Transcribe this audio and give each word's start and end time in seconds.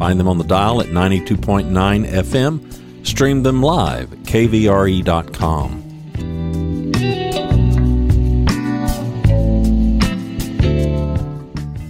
Find 0.00 0.18
them 0.18 0.28
on 0.28 0.38
the 0.38 0.44
dial 0.44 0.80
at 0.80 0.86
92.9 0.86 1.68
FM. 2.08 3.06
Stream 3.06 3.42
them 3.42 3.62
live 3.62 4.10
at 4.14 4.18
kvre.com. 4.20 5.82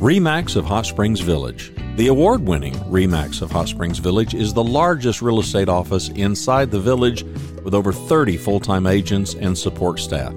REMAX 0.00 0.56
of 0.56 0.64
Hot 0.64 0.86
Springs 0.86 1.20
Village. 1.20 1.72
The 1.94 2.08
award 2.08 2.40
winning 2.48 2.74
REMAX 2.90 3.42
of 3.42 3.52
Hot 3.52 3.68
Springs 3.68 3.98
Village 3.98 4.34
is 4.34 4.54
the 4.54 4.64
largest 4.64 5.22
real 5.22 5.38
estate 5.38 5.68
office 5.68 6.08
inside 6.08 6.72
the 6.72 6.80
village 6.80 7.22
with 7.62 7.74
over 7.74 7.92
30 7.92 8.36
full 8.38 8.58
time 8.58 8.88
agents 8.88 9.34
and 9.34 9.56
support 9.56 10.00
staff. 10.00 10.32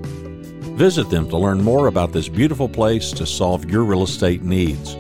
Visit 0.76 1.10
them 1.10 1.28
to 1.30 1.38
learn 1.38 1.64
more 1.64 1.88
about 1.88 2.12
this 2.12 2.30
beautiful 2.30 2.70
place 2.70 3.12
to 3.14 3.26
solve 3.26 3.68
your 3.68 3.84
real 3.84 4.04
estate 4.04 4.44
needs. 4.44 4.96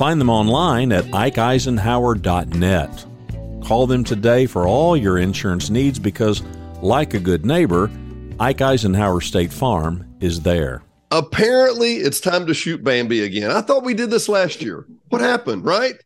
Find 0.00 0.18
them 0.18 0.30
online 0.30 0.90
at 0.92 1.04
ikeeisenhower.net. 1.04 3.06
Call 3.62 3.86
them 3.86 4.02
today 4.02 4.46
for 4.46 4.66
all 4.66 4.96
your 4.96 5.18
insurance 5.18 5.68
needs 5.68 5.98
because, 5.98 6.42
like 6.80 7.12
a 7.12 7.20
good 7.20 7.44
neighbor, 7.44 7.90
Ike 8.40 8.62
Eisenhower 8.62 9.20
State 9.20 9.52
Farm 9.52 10.10
is 10.20 10.40
there. 10.40 10.82
Apparently, 11.10 11.96
it's 11.96 12.18
time 12.18 12.46
to 12.46 12.54
shoot 12.54 12.82
Bambi 12.82 13.20
again. 13.20 13.50
I 13.50 13.60
thought 13.60 13.84
we 13.84 13.92
did 13.92 14.08
this 14.08 14.26
last 14.26 14.62
year. 14.62 14.86
What 15.10 15.20
happened, 15.20 15.66
right? 15.66 15.96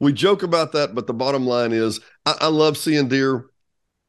We 0.00 0.12
joke 0.12 0.42
about 0.42 0.72
that, 0.72 0.96
but 0.96 1.06
the 1.06 1.14
bottom 1.14 1.46
line 1.46 1.70
is 1.70 2.00
I, 2.26 2.34
I 2.40 2.48
love 2.48 2.76
seeing 2.76 3.06
deer. 3.06 3.44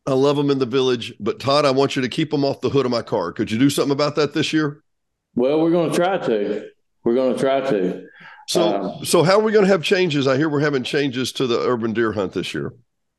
I 0.07 0.13
love 0.13 0.37
them 0.37 0.49
in 0.49 0.57
the 0.57 0.65
village. 0.65 1.13
But 1.19 1.39
Todd, 1.39 1.65
I 1.65 1.71
want 1.71 1.95
you 1.95 2.01
to 2.01 2.09
keep 2.09 2.31
them 2.31 2.43
off 2.43 2.61
the 2.61 2.71
hood 2.71 2.87
of 2.87 2.91
my 2.91 3.03
car. 3.03 3.31
Could 3.31 3.51
you 3.51 3.59
do 3.59 3.69
something 3.69 3.91
about 3.91 4.15
that 4.15 4.33
this 4.33 4.51
year? 4.51 4.81
Well, 5.35 5.61
we're 5.61 5.69
going 5.69 5.91
to 5.91 5.95
try 5.95 6.17
to. 6.17 6.67
We're 7.03 7.13
going 7.13 7.35
to 7.35 7.39
try 7.39 7.61
to. 7.61 8.07
So, 8.47 8.61
um, 8.61 9.05
so 9.05 9.23
how 9.23 9.39
are 9.39 9.43
we 9.43 9.51
going 9.51 9.65
to 9.65 9.71
have 9.71 9.83
changes? 9.83 10.27
I 10.27 10.37
hear 10.37 10.49
we're 10.49 10.59
having 10.59 10.83
changes 10.83 11.31
to 11.33 11.47
the 11.47 11.59
urban 11.59 11.93
deer 11.93 12.11
hunt 12.11 12.33
this 12.33 12.53
year. 12.53 12.73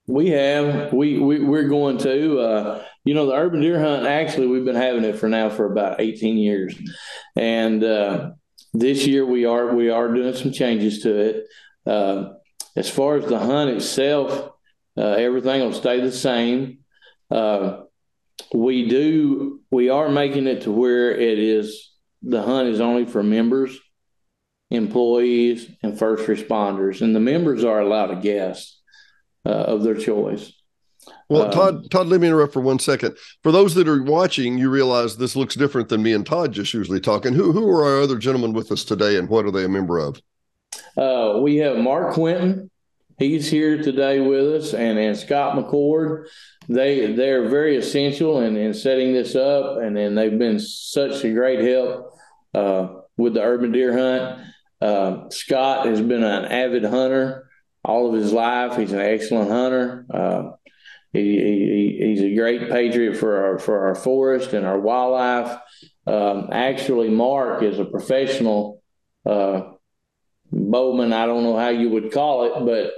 We 0.07 0.29
have. 0.31 0.93
We, 0.93 1.19
we 1.19 1.43
we're 1.43 1.69
going 1.69 1.99
to. 1.99 2.39
Uh, 2.41 2.85
you 3.05 3.15
know, 3.15 3.27
the 3.27 3.35
urban 3.35 3.61
deer 3.61 3.81
hunt. 3.81 4.07
Actually, 4.07 4.49
we've 4.49 4.65
been 4.65 4.75
having 4.75 5.05
it 5.05 5.17
for 5.17 5.29
now 5.29 5.49
for 5.49 5.71
about 5.71 6.01
eighteen 6.01 6.37
years, 6.37 6.75
and 7.37 7.83
uh, 7.83 8.33
this 8.73 9.07
year 9.07 9.25
we 9.25 9.45
are 9.47 9.75
we 9.75 9.91
are 9.91 10.13
doing 10.13 10.35
some 10.35 10.53
changes 10.53 11.03
to 11.03 11.17
it. 11.17 11.47
Uh, 11.87 12.35
as 12.77 12.91
far 12.91 13.17
as 13.17 13.27
the 13.27 13.39
hunt 13.39 13.71
itself, 13.71 14.51
uh, 14.97 15.03
everything 15.03 15.61
will 15.61 15.73
stay 15.73 16.01
the 16.01 16.13
same. 16.13 16.79
Uh, 17.31 17.83
we 18.55 18.89
do. 18.89 19.61
We 19.71 19.91
are 19.91 20.09
making 20.09 20.47
it 20.47 20.63
to 20.63 20.73
where 20.73 21.13
it 21.13 21.39
is. 21.39 21.93
The 22.23 22.43
hunt 22.43 22.69
is 22.69 22.81
only 22.81 23.05
for 23.05 23.23
members 23.23 23.79
employees, 24.71 25.69
and 25.83 25.99
first 25.99 26.27
responders. 26.27 27.01
And 27.01 27.15
the 27.15 27.21
members 27.21 27.65
are 27.65 27.81
allowed 27.81 28.11
a 28.11 28.17
guest 28.17 28.81
uh, 29.47 29.51
of 29.51 29.83
their 29.83 29.95
choice. 29.95 30.53
Well, 31.29 31.45
um, 31.45 31.51
Todd, 31.51 31.91
Todd, 31.91 32.07
let 32.07 32.21
me 32.21 32.29
interrupt 32.29 32.53
for 32.53 32.61
one 32.61 32.79
second. 32.79 33.17
For 33.43 33.53
those 33.53 33.75
that 33.75 33.89
are 33.89 34.03
watching, 34.03 34.59
you 34.59 34.71
realize 34.71 35.17
this 35.17 35.37
looks 35.37 35.55
different 35.55 35.89
than 35.89 36.03
me 36.03 36.13
and 36.13 36.25
Todd 36.25 36.53
just 36.53 36.75
usually 36.75 37.01
talking. 37.01 37.35
Who 37.35 37.53
who 37.53 37.69
are 37.69 37.85
our 37.85 38.03
other 38.03 38.19
gentlemen 38.19 38.53
with 38.53 38.71
us 38.73 38.85
today, 38.85 39.17
and 39.17 39.29
what 39.29 39.45
are 39.45 39.51
they 39.51 39.65
a 39.65 39.69
member 39.69 39.99
of? 39.99 40.21
Uh, 40.97 41.41
we 41.41 41.57
have 41.57 41.77
Mark 41.79 42.15
Quinton. 42.15 42.71
He's 43.19 43.49
here 43.49 43.81
today 43.81 44.21
with 44.21 44.63
us, 44.63 44.75
and, 44.75 44.99
and 44.99 45.17
Scott 45.17 45.57
McCord. 45.57 46.27
They 46.69 47.13
they're 47.13 47.49
very 47.49 47.77
essential 47.77 48.41
in, 48.41 48.57
in 48.57 48.75
setting 48.75 49.13
this 49.13 49.35
up, 49.35 49.79
and, 49.79 49.97
and 49.97 50.17
they've 50.17 50.39
been 50.39 50.59
such 50.59 51.25
a 51.25 51.33
great 51.33 51.61
help 51.61 52.19
uh, 52.55 52.89
with 53.17 53.35
the 53.35 53.43
urban 53.43 53.73
deer 53.73 53.97
hunt. 53.97 54.47
Uh, 54.85 55.31
Scott 55.31 55.87
has 55.87 56.01
been 56.03 56.23
an 56.23 56.45
avid 56.45 56.85
hunter 56.85 57.49
all 57.83 58.09
of 58.09 58.21
his 58.21 58.33
life. 58.33 58.77
He's 58.77 58.93
an 58.93 59.01
excellent 59.01 59.51
hunter. 59.51 60.05
Uh, 60.13 60.51
he, 61.13 61.39
he, 61.39 61.99
he's 62.07 62.21
a 62.21 62.35
great 62.35 62.71
patriot 62.71 63.17
for 63.17 63.47
our 63.47 63.59
for 63.59 63.87
our 63.87 63.95
forest 63.95 64.53
and 64.53 64.67
our 64.67 64.79
wildlife. 64.79 65.59
Um, 66.07 66.51
actually, 66.53 67.09
Mark 67.09 67.63
is 67.63 67.79
a 67.79 67.85
professional 67.87 68.83
uh, 69.25 69.63
bowman. 70.53 71.15
I 71.15 71.25
don't 71.25 71.45
know 71.45 71.57
how 71.57 71.71
you 71.71 71.89
would 71.91 72.13
call 72.13 72.45
it, 72.45 72.93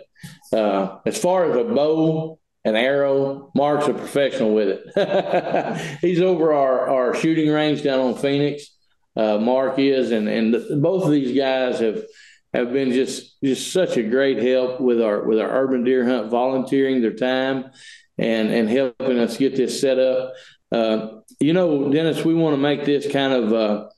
but 0.52 0.58
uh, 0.58 0.98
as 1.06 1.16
far 1.18 1.50
as 1.50 1.56
a 1.56 1.64
bow, 1.64 2.40
an 2.64 2.74
arrow, 2.74 3.52
Mark's 3.54 3.86
a 3.86 3.94
professional 3.94 4.54
with 4.54 4.68
it. 4.70 5.98
he's 6.00 6.20
over 6.20 6.52
our, 6.52 6.88
our 6.88 7.14
shooting 7.14 7.48
range 7.48 7.84
down 7.84 8.00
on 8.00 8.16
Phoenix 8.16 8.75
uh, 9.16 9.38
Mark 9.38 9.78
is, 9.78 10.10
and 10.10 10.28
and 10.28 10.82
both 10.82 11.04
of 11.04 11.10
these 11.10 11.36
guys 11.36 11.80
have 11.80 12.02
have 12.52 12.72
been 12.72 12.92
just 12.92 13.40
just 13.42 13.72
such 13.72 13.96
a 13.96 14.02
great 14.02 14.38
help 14.38 14.80
with 14.80 15.00
our 15.00 15.24
with 15.24 15.40
our 15.40 15.50
urban 15.50 15.84
deer 15.84 16.04
hunt, 16.04 16.30
volunteering 16.30 17.00
their 17.00 17.14
time, 17.14 17.70
and 18.18 18.50
and 18.50 18.68
helping 18.68 19.18
us 19.18 19.36
get 19.36 19.56
this 19.56 19.80
set 19.80 19.98
up. 19.98 20.32
Uh, 20.70 21.08
you 21.40 21.52
know, 21.52 21.90
Dennis, 21.90 22.24
we 22.24 22.34
want 22.34 22.54
to 22.54 22.60
make 22.60 22.84
this 22.84 23.10
kind 23.10 23.32
of 23.32 23.52
uh, 23.52 23.88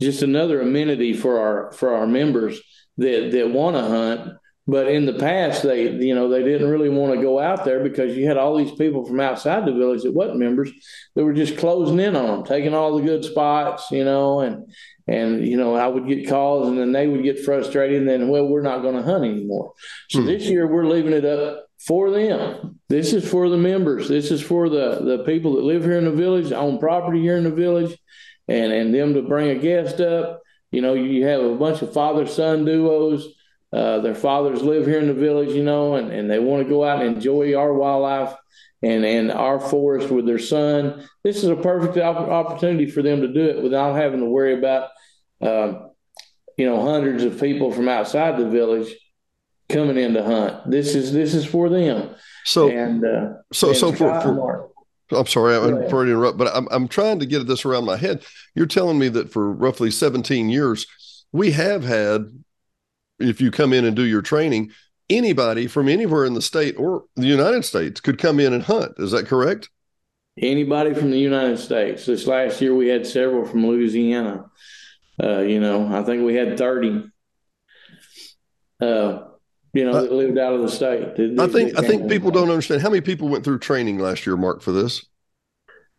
just 0.00 0.22
another 0.22 0.60
amenity 0.60 1.12
for 1.12 1.38
our 1.38 1.72
for 1.72 1.94
our 1.94 2.06
members 2.06 2.60
that 2.98 3.30
that 3.32 3.50
want 3.50 3.76
to 3.76 3.82
hunt 3.82 4.32
but 4.66 4.88
in 4.88 5.06
the 5.06 5.14
past, 5.14 5.62
they 5.62 5.90
you 5.90 6.14
know 6.14 6.28
they 6.28 6.42
didn't 6.42 6.70
really 6.70 6.88
want 6.88 7.14
to 7.14 7.22
go 7.22 7.40
out 7.40 7.64
there 7.64 7.82
because 7.82 8.16
you 8.16 8.26
had 8.26 8.36
all 8.36 8.56
these 8.56 8.72
people 8.72 9.04
from 9.04 9.18
outside 9.18 9.66
the 9.66 9.72
village 9.72 10.02
that 10.02 10.12
wasn't 10.12 10.38
members 10.38 10.70
that 11.14 11.24
were 11.24 11.32
just 11.32 11.56
closing 11.56 11.98
in 11.98 12.14
on 12.14 12.26
them, 12.26 12.44
taking 12.44 12.74
all 12.74 12.96
the 12.96 13.02
good 13.02 13.24
spots, 13.24 13.90
you 13.90 14.04
know, 14.04 14.40
and 14.40 14.70
and 15.08 15.46
you 15.46 15.56
know 15.56 15.74
I 15.74 15.88
would 15.88 16.06
get 16.06 16.28
calls 16.28 16.68
and 16.68 16.78
then 16.78 16.92
they 16.92 17.06
would 17.06 17.24
get 17.24 17.44
frustrated 17.44 17.98
and 17.98 18.08
then 18.08 18.28
well 18.28 18.46
we're 18.46 18.62
not 18.62 18.82
going 18.82 18.96
to 18.96 19.02
hunt 19.02 19.24
anymore. 19.24 19.72
So 20.10 20.20
hmm. 20.20 20.26
this 20.26 20.44
year 20.44 20.66
we're 20.66 20.86
leaving 20.86 21.14
it 21.14 21.24
up 21.24 21.66
for 21.86 22.10
them. 22.10 22.78
This 22.88 23.12
is 23.12 23.28
for 23.28 23.48
the 23.48 23.56
members. 23.56 24.08
This 24.08 24.30
is 24.30 24.42
for 24.42 24.68
the 24.68 25.00
the 25.00 25.24
people 25.24 25.56
that 25.56 25.64
live 25.64 25.84
here 25.84 25.98
in 25.98 26.04
the 26.04 26.12
village, 26.12 26.52
own 26.52 26.78
property 26.78 27.20
here 27.20 27.36
in 27.36 27.44
the 27.44 27.50
village, 27.50 27.98
and 28.46 28.72
and 28.72 28.94
them 28.94 29.14
to 29.14 29.22
bring 29.22 29.48
a 29.48 29.56
guest 29.56 30.00
up. 30.00 30.42
You 30.70 30.82
know, 30.82 30.94
you 30.94 31.26
have 31.26 31.40
a 31.40 31.56
bunch 31.56 31.82
of 31.82 31.92
father 31.92 32.26
son 32.26 32.64
duos 32.64 33.26
uh, 33.72 34.00
their 34.00 34.14
fathers 34.14 34.62
live 34.62 34.86
here 34.86 34.98
in 34.98 35.06
the 35.06 35.14
village, 35.14 35.50
you 35.50 35.62
know, 35.62 35.94
and, 35.94 36.10
and 36.10 36.30
they 36.30 36.38
want 36.38 36.62
to 36.62 36.68
go 36.68 36.84
out 36.84 37.02
and 37.02 37.16
enjoy 37.16 37.54
our 37.54 37.72
wildlife 37.72 38.34
and, 38.82 39.04
and 39.04 39.30
our 39.30 39.60
forest 39.60 40.10
with 40.10 40.26
their 40.26 40.38
son. 40.38 41.06
This 41.22 41.38
is 41.38 41.50
a 41.50 41.56
perfect 41.56 41.96
opportunity 41.98 42.90
for 42.90 43.02
them 43.02 43.20
to 43.20 43.28
do 43.28 43.44
it 43.44 43.62
without 43.62 43.94
having 43.94 44.20
to 44.20 44.26
worry 44.26 44.54
about, 44.58 44.88
uh, 45.40 45.86
you 46.56 46.66
know, 46.66 46.82
hundreds 46.82 47.22
of 47.22 47.40
people 47.40 47.70
from 47.70 47.88
outside 47.88 48.38
the 48.38 48.48
village 48.48 48.92
coming 49.68 49.96
in 49.96 50.14
to 50.14 50.24
hunt. 50.24 50.70
This 50.70 50.94
is 50.94 51.12
this 51.12 51.34
is 51.34 51.44
for 51.46 51.68
them. 51.68 52.14
So 52.44 52.68
and 52.68 53.04
uh, 53.04 53.34
so 53.52 53.68
and 53.68 53.76
so 53.76 53.92
for, 53.92 54.20
for 54.20 54.70
I'm 55.12 55.26
sorry, 55.26 55.56
I'm 55.56 55.88
sorry 55.88 56.06
to 56.06 56.12
interrupt, 56.12 56.38
but 56.38 56.54
I'm 56.54 56.68
I'm 56.70 56.88
trying 56.88 57.18
to 57.20 57.26
get 57.26 57.46
this 57.46 57.64
around 57.64 57.84
my 57.84 57.96
head. 57.96 58.24
You're 58.54 58.66
telling 58.66 58.98
me 58.98 59.08
that 59.10 59.32
for 59.32 59.52
roughly 59.52 59.90
17 59.90 60.48
years, 60.48 60.86
we 61.32 61.52
have 61.52 61.84
had, 61.84 62.26
if 63.20 63.40
you 63.40 63.50
come 63.50 63.72
in 63.72 63.84
and 63.84 63.94
do 63.94 64.04
your 64.04 64.22
training, 64.22 64.70
anybody 65.08 65.66
from 65.66 65.88
anywhere 65.88 66.24
in 66.24 66.34
the 66.34 66.42
state 66.42 66.76
or 66.78 67.04
the 67.16 67.26
United 67.26 67.64
States 67.64 68.00
could 68.00 68.18
come 68.18 68.40
in 68.40 68.52
and 68.52 68.62
hunt. 68.62 68.92
Is 68.98 69.10
that 69.10 69.26
correct? 69.26 69.68
Anybody 70.38 70.94
from 70.94 71.10
the 71.10 71.18
United 71.18 71.58
States. 71.58 72.06
This 72.06 72.26
last 72.26 72.60
year, 72.60 72.74
we 72.74 72.88
had 72.88 73.06
several 73.06 73.44
from 73.44 73.66
Louisiana. 73.66 74.46
Uh, 75.22 75.40
you 75.40 75.60
know, 75.60 75.94
I 75.94 76.02
think 76.02 76.24
we 76.24 76.34
had 76.34 76.56
30. 76.56 77.10
Uh, 78.80 79.24
you 79.72 79.84
know, 79.84 79.92
that 79.92 80.12
lived 80.12 80.38
out 80.38 80.54
of 80.54 80.62
the 80.62 80.68
state. 80.68 81.16
They, 81.16 81.42
I 81.42 81.46
think 81.46 81.78
I 81.78 81.82
think 81.82 82.08
people 82.08 82.30
don't 82.30 82.50
understand 82.50 82.82
how 82.82 82.88
many 82.88 83.02
people 83.02 83.28
went 83.28 83.44
through 83.44 83.58
training 83.60 83.98
last 83.98 84.26
year, 84.26 84.36
Mark, 84.36 84.62
for 84.62 84.72
this. 84.72 85.04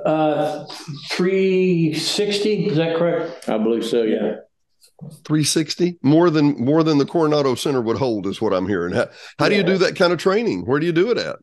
Uh, 0.03 0.65
three 1.09 1.94
sixty. 1.94 2.68
Is 2.68 2.77
that 2.77 2.97
correct? 2.97 3.47
I 3.47 3.57
believe 3.57 3.85
so. 3.85 4.03
Yeah. 4.03 4.38
360 5.25 5.98
more 6.01 6.30
than 6.30 6.56
more 6.63 6.83
than 6.83 6.98
the 6.98 7.06
coronado 7.06 7.56
center 7.56 7.81
would 7.81 7.98
hold 7.98 8.27
is 8.27 8.42
what 8.42 8.53
i'm 8.53 8.68
hearing. 8.68 8.94
How, 8.94 9.07
how 9.39 9.50
do 9.50 9.56
you 9.56 9.63
do 9.63 9.77
that 9.80 9.95
kind 9.95 10.13
of 10.13 10.19
training? 10.19 10.65
Where 10.65 10.80
do 10.80 10.86
you 10.86 10.92
do 10.92 11.12
it 11.12 11.18
at? 11.18 11.38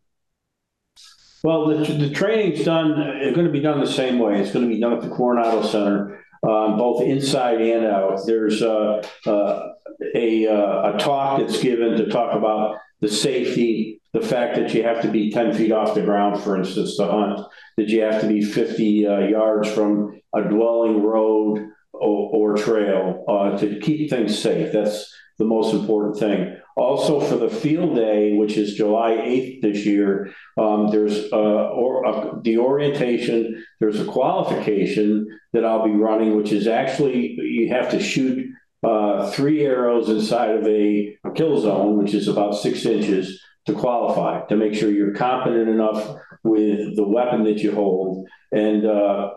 Well 1.43 1.69
the, 1.69 1.93
the 1.95 2.11
training's 2.11 2.65
done 2.65 2.99
it's 2.99 3.35
going 3.35 3.47
to 3.47 3.53
be 3.53 3.61
done 3.61 3.81
the 3.81 3.87
same 3.87 4.19
way. 4.19 4.41
It's 4.41 4.53
going 4.53 4.69
to 4.69 4.75
be 4.75 4.81
done 4.81 4.93
at 4.93 5.03
the 5.03 5.11
coronado 5.11 5.63
center 5.63 6.25
um, 6.43 6.79
both 6.79 7.03
inside 7.03 7.61
and 7.61 7.87
out. 7.87 8.21
There's 8.25 8.63
uh, 8.63 9.03
uh, 9.27 9.69
a, 10.15 10.47
uh, 10.47 10.95
a 10.95 10.99
talk 10.99 11.41
that's 11.41 11.61
given 11.61 11.97
to 11.97 12.09
talk 12.09 12.35
about 12.35 12.77
the 13.01 13.09
safety 13.09 14.01
the 14.13 14.21
fact 14.21 14.57
that 14.57 14.73
you 14.73 14.83
have 14.83 15.03
to 15.03 15.09
be 15.09 15.31
10 15.31 15.55
feet 15.55 15.71
off 15.71 15.95
the 15.95 16.03
ground 16.03 16.43
for 16.43 16.57
instance 16.57 16.97
to 16.97 17.07
hunt 17.07 17.41
that 17.77 17.89
you 17.89 18.01
have 18.01 18.21
to 18.21 18.27
be 18.27 18.43
50 18.43 19.07
uh, 19.07 19.19
yards 19.19 19.71
from 19.71 20.21
a 20.35 20.43
dwelling 20.43 21.03
road 21.03 21.69
or, 22.01 22.53
or 22.53 22.57
trail 22.57 23.25
uh, 23.29 23.59
to 23.59 23.79
keep 23.81 24.11
things 24.11 24.39
safe. 24.39 24.73
That's 24.73 25.13
the 25.39 25.45
most 25.45 25.73
important 25.75 26.19
thing. 26.19 26.57
Also, 26.77 27.21
for 27.21 27.37
the 27.37 27.49
field 27.49 27.97
day, 27.97 28.35
which 28.35 28.57
is 28.57 28.75
July 28.75 29.13
8th 29.13 29.63
this 29.63 29.87
year, 29.87 30.33
um, 30.57 30.89
there's 30.91 31.33
uh, 31.33 31.37
or, 31.37 32.07
uh, 32.07 32.39
the 32.43 32.59
orientation, 32.59 33.65
there's 33.81 34.01
a 34.01 34.05
qualification 34.05 35.27
that 35.53 35.65
I'll 35.65 35.85
be 35.85 35.91
running, 35.91 36.37
which 36.37 36.53
is 36.53 36.67
actually 36.69 37.37
you 37.41 37.73
have 37.73 37.91
to 37.91 38.01
shoot 38.01 38.47
uh, 38.85 39.31
three 39.31 39.65
arrows 39.65 40.09
inside 40.09 40.51
of 40.51 40.67
a, 40.67 41.17
kill 41.35 41.61
zone, 41.61 41.99
which 41.99 42.15
is 42.15 42.29
about 42.29 42.55
six 42.55 42.87
inches 42.87 43.41
to 43.67 43.75
qualify, 43.75 44.47
to 44.47 44.57
make 44.57 44.75
sure 44.75 44.91
you're 44.91 45.15
competent 45.15 45.69
enough 45.69 46.17
with 46.43 46.97
the 46.97 47.07
weapon 47.07 47.45
that 47.45 47.59
you 47.59 47.75
hold. 47.75 48.27
And 48.51 48.87
uh, 48.87 49.31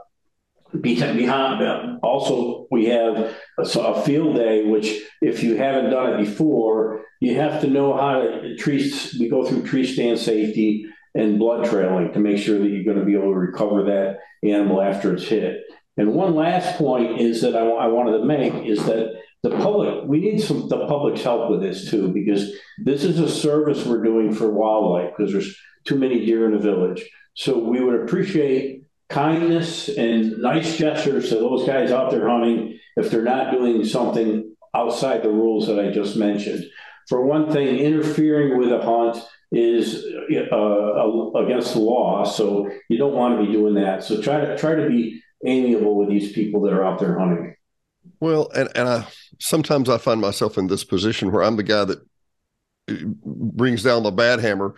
behind 0.79 1.61
them. 1.61 1.99
Also, 2.03 2.67
we 2.71 2.85
have 2.85 3.15
a, 3.15 3.61
a, 3.61 4.01
field 4.03 4.35
day, 4.35 4.65
which 4.65 5.01
if 5.21 5.43
you 5.43 5.55
haven't 5.55 5.91
done 5.91 6.13
it 6.13 6.25
before, 6.25 7.03
you 7.19 7.35
have 7.35 7.61
to 7.61 7.67
know 7.67 7.95
how 7.95 8.21
to 8.21 8.55
tree. 8.55 8.93
We 9.19 9.29
go 9.29 9.45
through 9.45 9.63
tree 9.63 9.85
stand 9.85 10.19
safety 10.19 10.85
and 11.13 11.39
blood 11.39 11.69
trailing 11.69 12.13
to 12.13 12.19
make 12.19 12.37
sure 12.37 12.59
that 12.59 12.67
you're 12.67 12.85
going 12.85 12.99
to 12.99 13.05
be 13.05 13.15
able 13.15 13.33
to 13.33 13.39
recover 13.39 13.83
that 13.83 14.19
animal 14.43 14.81
after 14.81 15.13
it's 15.13 15.27
hit. 15.27 15.61
And 15.97 16.13
one 16.13 16.35
last 16.35 16.77
point 16.77 17.19
is 17.19 17.41
that 17.41 17.55
I, 17.55 17.67
I 17.67 17.87
wanted 17.87 18.17
to 18.17 18.25
make 18.25 18.65
is 18.65 18.83
that 18.85 19.13
the 19.43 19.51
public 19.51 20.05
we 20.05 20.19
need 20.19 20.39
some 20.39 20.69
the 20.69 20.85
public's 20.87 21.23
help 21.23 21.49
with 21.49 21.61
this 21.61 21.89
too 21.89 22.09
because 22.09 22.51
this 22.77 23.03
is 23.03 23.19
a 23.19 23.29
service 23.29 23.85
we're 23.85 24.03
doing 24.03 24.33
for 24.33 24.51
wildlife 24.51 25.13
because 25.17 25.31
there's 25.31 25.57
too 25.83 25.97
many 25.97 26.25
deer 26.25 26.45
in 26.45 26.51
the 26.51 26.59
village. 26.59 27.03
So 27.33 27.57
we 27.57 27.83
would 27.83 28.01
appreciate 28.01 28.80
kindness 29.11 29.89
and 29.89 30.37
nice 30.39 30.77
gestures 30.77 31.29
to 31.29 31.35
those 31.35 31.65
guys 31.67 31.91
out 31.91 32.11
there 32.11 32.27
hunting 32.27 32.79
if 32.95 33.11
they're 33.11 33.23
not 33.23 33.51
doing 33.51 33.83
something 33.83 34.55
outside 34.73 35.23
the 35.23 35.29
rules 35.29 35.67
that 35.67 35.79
I 35.79 35.91
just 35.91 36.15
mentioned. 36.15 36.63
For 37.07 37.25
one 37.25 37.51
thing, 37.51 37.77
interfering 37.79 38.57
with 38.57 38.71
a 38.71 38.81
hunt 38.81 39.23
is 39.51 40.05
uh, 40.51 41.37
against 41.37 41.73
the 41.73 41.79
law, 41.79 42.23
so 42.23 42.69
you 42.89 42.97
don't 42.97 43.15
want 43.15 43.37
to 43.37 43.45
be 43.45 43.51
doing 43.51 43.75
that. 43.75 44.03
So 44.03 44.21
try 44.21 44.39
to 44.39 44.57
try 44.57 44.75
to 44.75 44.87
be 44.87 45.21
amiable 45.45 45.97
with 45.97 46.09
these 46.09 46.31
people 46.31 46.61
that 46.61 46.73
are 46.73 46.85
out 46.85 46.99
there 46.99 47.19
hunting. 47.19 47.55
Well, 48.19 48.49
and 48.55 48.69
and 48.75 48.87
I 48.87 49.07
sometimes 49.39 49.89
I 49.89 49.97
find 49.97 50.21
myself 50.21 50.57
in 50.57 50.67
this 50.67 50.83
position 50.83 51.31
where 51.31 51.43
I'm 51.43 51.57
the 51.57 51.63
guy 51.63 51.85
that 51.85 51.99
uh, 52.89 52.95
brings 53.25 53.83
down 53.83 54.03
the 54.03 54.11
bad 54.11 54.39
hammer. 54.39 54.75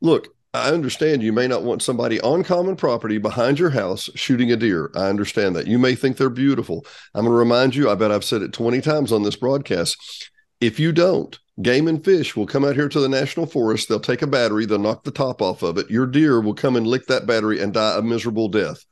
Look, 0.00 0.28
I 0.54 0.68
understand 0.68 1.22
you 1.22 1.32
may 1.32 1.46
not 1.46 1.62
want 1.62 1.82
somebody 1.82 2.20
on 2.20 2.44
common 2.44 2.76
property 2.76 3.16
behind 3.16 3.58
your 3.58 3.70
house 3.70 4.10
shooting 4.14 4.52
a 4.52 4.56
deer. 4.56 4.90
I 4.94 5.08
understand 5.08 5.56
that. 5.56 5.66
You 5.66 5.78
may 5.78 5.94
think 5.94 6.18
they're 6.18 6.28
beautiful. 6.28 6.84
I'm 7.14 7.24
going 7.24 7.32
to 7.32 7.38
remind 7.38 7.74
you, 7.74 7.88
I 7.88 7.94
bet 7.94 8.12
I've 8.12 8.24
said 8.24 8.42
it 8.42 8.52
20 8.52 8.82
times 8.82 9.12
on 9.12 9.22
this 9.22 9.36
broadcast. 9.36 9.96
If 10.60 10.78
you 10.78 10.92
don't, 10.92 11.38
game 11.62 11.88
and 11.88 12.04
fish 12.04 12.36
will 12.36 12.46
come 12.46 12.66
out 12.66 12.74
here 12.74 12.90
to 12.90 13.00
the 13.00 13.08
national 13.08 13.46
forest. 13.46 13.88
They'll 13.88 13.98
take 13.98 14.20
a 14.20 14.26
battery, 14.26 14.66
they'll 14.66 14.78
knock 14.78 15.04
the 15.04 15.10
top 15.10 15.40
off 15.40 15.62
of 15.62 15.78
it. 15.78 15.90
Your 15.90 16.06
deer 16.06 16.38
will 16.38 16.54
come 16.54 16.76
and 16.76 16.86
lick 16.86 17.06
that 17.06 17.26
battery 17.26 17.58
and 17.58 17.72
die 17.72 17.96
a 17.96 18.02
miserable 18.02 18.48
death. 18.48 18.84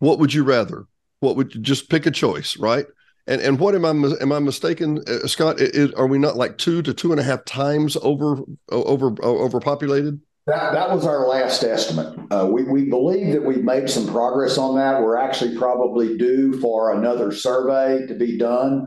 What 0.00 0.18
would 0.18 0.34
you 0.34 0.42
rather? 0.42 0.86
What 1.20 1.36
would 1.36 1.54
you 1.54 1.60
just 1.60 1.88
pick 1.88 2.06
a 2.06 2.10
choice, 2.10 2.56
right? 2.56 2.86
And 3.28 3.40
and 3.40 3.58
what 3.58 3.74
am 3.74 3.84
I 3.84 3.90
am 3.90 4.32
I 4.32 4.38
mistaken, 4.40 5.02
uh, 5.08 5.26
Scott? 5.26 5.60
Are 5.96 6.06
we 6.06 6.18
not 6.18 6.36
like 6.36 6.58
two 6.58 6.82
to 6.82 6.92
two 6.92 7.12
and 7.12 7.20
a 7.20 7.24
half 7.24 7.44
times 7.44 7.96
over 8.02 8.38
over 8.70 9.14
overpopulated? 9.22 10.20
That, 10.46 10.74
that 10.74 10.90
was 10.90 11.04
our 11.06 11.26
last 11.26 11.64
estimate. 11.64 12.16
Uh, 12.30 12.48
we, 12.50 12.62
we 12.62 12.84
believe 12.88 13.32
that 13.32 13.44
we've 13.44 13.64
made 13.64 13.90
some 13.90 14.06
progress 14.06 14.58
on 14.58 14.76
that. 14.76 15.02
We're 15.02 15.16
actually 15.16 15.58
probably 15.58 16.16
due 16.16 16.60
for 16.60 16.94
another 16.94 17.32
survey 17.32 18.06
to 18.06 18.14
be 18.14 18.38
done. 18.38 18.86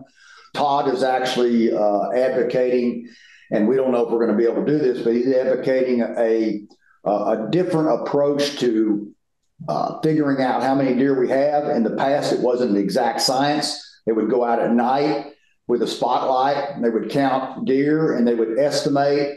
Todd 0.54 0.88
is 0.88 1.04
actually 1.04 1.74
uh, 1.74 2.12
advocating, 2.12 3.10
and 3.52 3.68
we 3.68 3.76
don't 3.76 3.92
know 3.92 4.06
if 4.06 4.12
we're 4.12 4.26
going 4.26 4.38
to 4.38 4.38
be 4.38 4.50
able 4.50 4.66
to 4.66 4.72
do 4.72 4.78
this, 4.78 5.04
but 5.04 5.14
he's 5.14 5.34
advocating 5.34 6.02
a, 6.02 6.62
a 7.04 7.48
different 7.50 8.02
approach 8.02 8.58
to 8.60 9.14
uh, 9.68 10.00
figuring 10.00 10.42
out 10.42 10.64
how 10.64 10.74
many 10.74 10.96
deer 10.96 11.20
we 11.20 11.28
have. 11.28 11.68
In 11.68 11.84
the 11.84 11.98
past, 11.98 12.32
it 12.32 12.40
wasn't 12.40 12.72
an 12.72 12.78
exact 12.78 13.20
science. 13.20 14.02
They 14.06 14.14
would 14.14 14.30
go 14.30 14.46
out 14.46 14.60
at 14.60 14.72
night 14.72 15.34
with 15.68 15.82
a 15.82 15.88
spotlight, 15.88 16.70
and 16.70 16.86
they 16.86 16.90
would 16.90 17.10
count 17.10 17.68
deer, 17.68 18.16
and 18.16 18.26
they 18.26 18.34
would 18.34 18.58
estimate 18.58 19.36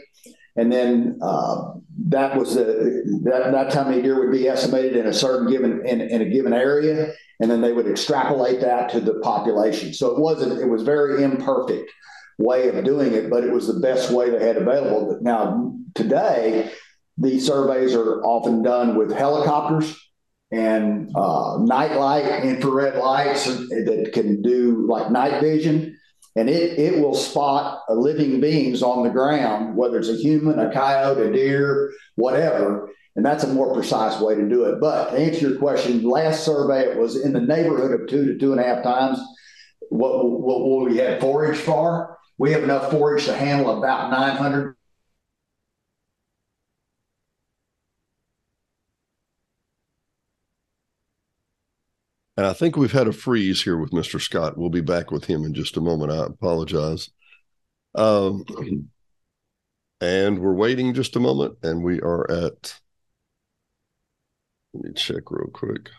and 0.55 0.71
then 0.71 1.19
uh, 1.21 1.73
that 2.07 2.35
was 2.37 2.55
the 2.55 3.03
that, 3.23 3.51
that's 3.51 3.75
how 3.75 3.83
many 3.83 4.01
deer 4.01 4.19
would 4.19 4.31
be 4.31 4.47
estimated 4.47 4.95
in 4.95 5.07
a 5.07 5.13
certain 5.13 5.49
given 5.49 5.85
in, 5.85 6.01
in 6.01 6.21
a 6.21 6.29
given 6.29 6.53
area, 6.53 7.13
and 7.39 7.49
then 7.49 7.61
they 7.61 7.73
would 7.73 7.87
extrapolate 7.87 8.61
that 8.61 8.89
to 8.89 8.99
the 8.99 9.15
population. 9.19 9.93
So 9.93 10.11
it 10.11 10.19
wasn't 10.19 10.59
it 10.59 10.67
was 10.67 10.83
very 10.83 11.23
imperfect 11.23 11.91
way 12.37 12.69
of 12.69 12.83
doing 12.83 13.13
it, 13.13 13.29
but 13.29 13.43
it 13.43 13.51
was 13.51 13.67
the 13.67 13.79
best 13.79 14.11
way 14.11 14.29
they 14.29 14.45
had 14.45 14.57
available. 14.57 15.19
Now 15.21 15.75
today, 15.93 16.71
these 17.17 17.45
surveys 17.45 17.93
are 17.93 18.23
often 18.23 18.63
done 18.63 18.95
with 18.95 19.11
helicopters 19.11 19.95
and 20.51 21.11
uh, 21.15 21.57
night 21.59 21.93
light 21.93 22.43
infrared 22.43 22.95
lights 22.95 23.45
that 23.45 24.11
can 24.13 24.41
do 24.41 24.85
like 24.87 25.11
night 25.11 25.41
vision 25.41 25.97
and 26.35 26.49
it, 26.49 26.79
it 26.79 26.99
will 26.99 27.13
spot 27.13 27.83
living 27.89 28.39
beings 28.39 28.81
on 28.81 29.03
the 29.03 29.09
ground, 29.09 29.75
whether 29.75 29.99
it's 29.99 30.09
a 30.09 30.15
human, 30.15 30.59
a 30.59 30.73
coyote, 30.73 31.27
a 31.27 31.31
deer, 31.31 31.93
whatever. 32.15 32.89
And 33.15 33.23
that's 33.23 33.43
a 33.43 33.53
more 33.53 33.73
precise 33.73 34.19
way 34.19 34.33
to 34.35 34.49
do 34.49 34.65
it. 34.65 34.81
But 34.81 35.11
to 35.11 35.17
answer 35.17 35.49
your 35.49 35.59
question, 35.59 36.03
last 36.03 36.43
survey 36.43 36.89
it 36.89 36.97
was 36.97 37.23
in 37.23 37.33
the 37.33 37.41
neighborhood 37.41 37.91
of 37.91 38.07
two 38.07 38.25
to 38.25 38.39
two 38.39 38.51
and 38.51 38.59
a 38.59 38.63
half 38.63 38.83
times 38.83 39.19
what, 39.89 40.25
what, 40.25 40.61
what 40.61 40.89
we 40.89 40.97
had 40.97 41.21
forage 41.21 41.57
for. 41.57 42.17
We 42.39 42.51
have 42.51 42.63
enough 42.63 42.89
forage 42.89 43.25
to 43.25 43.35
handle 43.35 43.77
about 43.77 44.09
900 44.09 44.75
And 52.35 52.45
I 52.45 52.53
think 52.53 52.75
we've 52.75 52.91
had 52.91 53.07
a 53.07 53.13
freeze 53.13 53.63
here 53.63 53.77
with 53.77 53.91
Mr. 53.91 54.19
Scott. 54.19 54.57
We'll 54.57 54.69
be 54.69 54.81
back 54.81 55.11
with 55.11 55.25
him 55.25 55.43
in 55.43 55.53
just 55.53 55.77
a 55.77 55.81
moment. 55.81 56.11
I 56.11 56.25
apologize. 56.25 57.09
Um, 57.95 58.43
and 60.01 60.39
we're 60.39 60.53
waiting 60.53 60.93
just 60.93 61.15
a 61.15 61.19
moment, 61.19 61.57
and 61.61 61.83
we 61.83 62.01
are 62.01 62.29
at, 62.29 62.79
let 64.73 64.83
me 64.83 64.93
check 64.93 65.29
real 65.29 65.51
quick. 65.53 65.91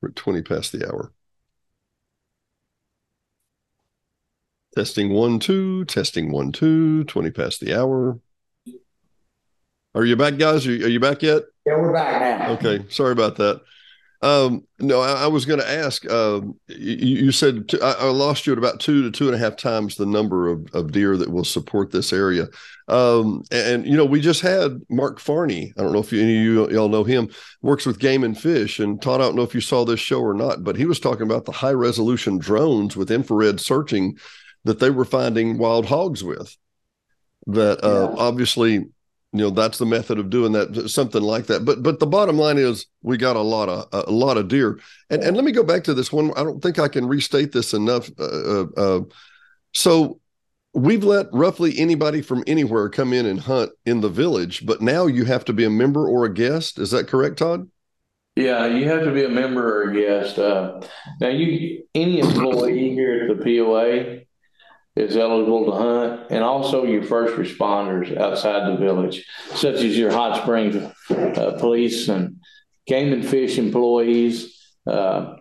We're 0.00 0.08
at 0.08 0.16
20 0.16 0.42
past 0.42 0.72
the 0.72 0.88
hour. 0.88 1.12
Testing 4.74 5.10
one, 5.10 5.38
two, 5.38 5.84
testing 5.84 6.30
one, 6.30 6.52
two, 6.52 7.04
20 7.04 7.30
past 7.30 7.60
the 7.60 7.78
hour. 7.78 8.20
Are 9.94 10.04
you 10.04 10.16
back, 10.16 10.38
guys? 10.38 10.66
Are 10.66 10.72
you, 10.72 10.86
are 10.86 10.88
you 10.88 11.00
back 11.00 11.22
yet? 11.22 11.42
Yeah, 11.66 11.76
we're 11.76 11.92
back 11.92 12.20
now. 12.20 12.52
Okay. 12.52 12.86
Sorry 12.88 13.12
about 13.12 13.36
that. 13.36 13.60
Um, 14.22 14.66
no, 14.78 15.00
I, 15.00 15.24
I 15.24 15.26
was 15.28 15.46
going 15.46 15.60
to 15.60 15.70
ask. 15.70 16.04
Uh, 16.08 16.42
you, 16.68 17.16
you, 17.24 17.32
said 17.32 17.68
t- 17.70 17.80
I, 17.80 17.92
I 17.92 18.04
lost 18.10 18.46
you 18.46 18.52
at 18.52 18.58
about 18.58 18.78
two 18.78 19.02
to 19.02 19.10
two 19.10 19.26
and 19.26 19.34
a 19.34 19.38
half 19.38 19.56
times 19.56 19.96
the 19.96 20.04
number 20.04 20.48
of, 20.48 20.68
of 20.74 20.92
deer 20.92 21.16
that 21.16 21.30
will 21.30 21.44
support 21.44 21.90
this 21.90 22.12
area. 22.12 22.48
Um, 22.88 23.44
and, 23.50 23.86
you 23.86 23.96
know, 23.96 24.04
we 24.04 24.20
just 24.20 24.42
had 24.42 24.82
Mark 24.90 25.20
Farney. 25.20 25.72
I 25.78 25.82
don't 25.82 25.92
know 25.92 26.00
if 26.00 26.12
you, 26.12 26.22
any 26.22 26.36
of 26.36 26.42
you 26.42 26.70
y'all 26.70 26.88
know 26.90 27.04
him. 27.04 27.30
Works 27.62 27.86
with 27.86 27.98
Game 27.98 28.22
and 28.22 28.38
Fish. 28.38 28.78
And 28.78 29.00
Todd, 29.00 29.20
I 29.20 29.24
don't 29.24 29.36
know 29.36 29.42
if 29.42 29.54
you 29.54 29.62
saw 29.62 29.84
this 29.86 30.00
show 30.00 30.20
or 30.20 30.34
not, 30.34 30.64
but 30.64 30.76
he 30.76 30.84
was 30.84 31.00
talking 31.00 31.22
about 31.22 31.46
the 31.46 31.52
high 31.52 31.72
resolution 31.72 32.36
drones 32.36 32.96
with 32.96 33.10
infrared 33.10 33.58
searching 33.58 34.18
that 34.64 34.80
they 34.80 34.90
were 34.90 35.06
finding 35.06 35.56
wild 35.56 35.86
hogs 35.86 36.22
with. 36.22 36.56
That 37.46 37.82
uh, 37.82 38.10
yeah. 38.10 38.16
obviously 38.18 38.86
you 39.32 39.40
know 39.40 39.50
that's 39.50 39.78
the 39.78 39.86
method 39.86 40.18
of 40.18 40.28
doing 40.28 40.52
that 40.52 40.88
something 40.88 41.22
like 41.22 41.46
that. 41.46 41.64
But 41.64 41.82
but 41.82 42.00
the 42.00 42.06
bottom 42.06 42.36
line 42.36 42.58
is 42.58 42.86
we 43.02 43.16
got 43.16 43.36
a 43.36 43.40
lot 43.40 43.68
of 43.68 43.86
a 43.92 44.10
lot 44.10 44.36
of 44.36 44.48
deer. 44.48 44.80
And 45.08 45.22
and 45.22 45.36
let 45.36 45.44
me 45.44 45.52
go 45.52 45.62
back 45.62 45.84
to 45.84 45.94
this 45.94 46.12
one. 46.12 46.32
I 46.36 46.42
don't 46.42 46.60
think 46.60 46.78
i 46.78 46.88
can 46.88 47.06
restate 47.06 47.52
this 47.52 47.72
enough 47.72 48.10
uh, 48.18 48.24
uh, 48.24 48.66
uh, 48.76 49.00
so 49.72 50.20
we've 50.74 51.04
let 51.04 51.26
roughly 51.32 51.78
anybody 51.78 52.22
from 52.22 52.42
anywhere 52.46 52.88
come 52.88 53.12
in 53.12 53.26
and 53.26 53.40
hunt 53.40 53.70
in 53.86 54.00
the 54.00 54.08
village 54.08 54.64
but 54.66 54.80
now 54.80 55.06
you 55.06 55.24
have 55.24 55.44
to 55.44 55.52
be 55.52 55.64
a 55.64 55.70
member 55.70 56.08
or 56.08 56.24
a 56.24 56.34
guest. 56.34 56.78
Is 56.78 56.90
that 56.90 57.06
correct 57.06 57.38
todd? 57.38 57.68
Yeah 58.34 58.66
you 58.66 58.88
have 58.88 59.04
to 59.04 59.12
be 59.12 59.24
a 59.24 59.28
member 59.28 59.84
or 59.84 59.90
a 59.90 59.94
guest. 59.94 60.40
Uh, 60.40 60.80
now 61.20 61.28
you 61.28 61.84
any 61.94 62.18
employee 62.18 62.94
here 62.94 63.28
at 63.30 63.38
the 63.38 63.44
poa 63.44 64.20
is 64.96 65.16
eligible 65.16 65.66
to 65.66 65.72
hunt, 65.72 66.26
and 66.30 66.42
also 66.42 66.84
your 66.84 67.02
first 67.02 67.34
responders 67.34 68.16
outside 68.16 68.70
the 68.70 68.76
village, 68.76 69.24
such 69.54 69.76
as 69.76 69.96
your 69.96 70.10
hot 70.10 70.42
springs 70.42 70.76
uh, 71.10 71.56
police 71.58 72.08
and 72.08 72.40
game 72.86 73.12
and 73.12 73.26
fish 73.26 73.56
employees, 73.58 74.72
uh, 74.86 75.36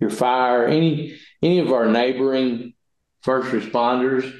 your 0.00 0.10
fire, 0.10 0.66
any 0.66 1.18
any 1.42 1.58
of 1.58 1.72
our 1.72 1.86
neighboring 1.86 2.74
first 3.22 3.50
responders 3.52 4.32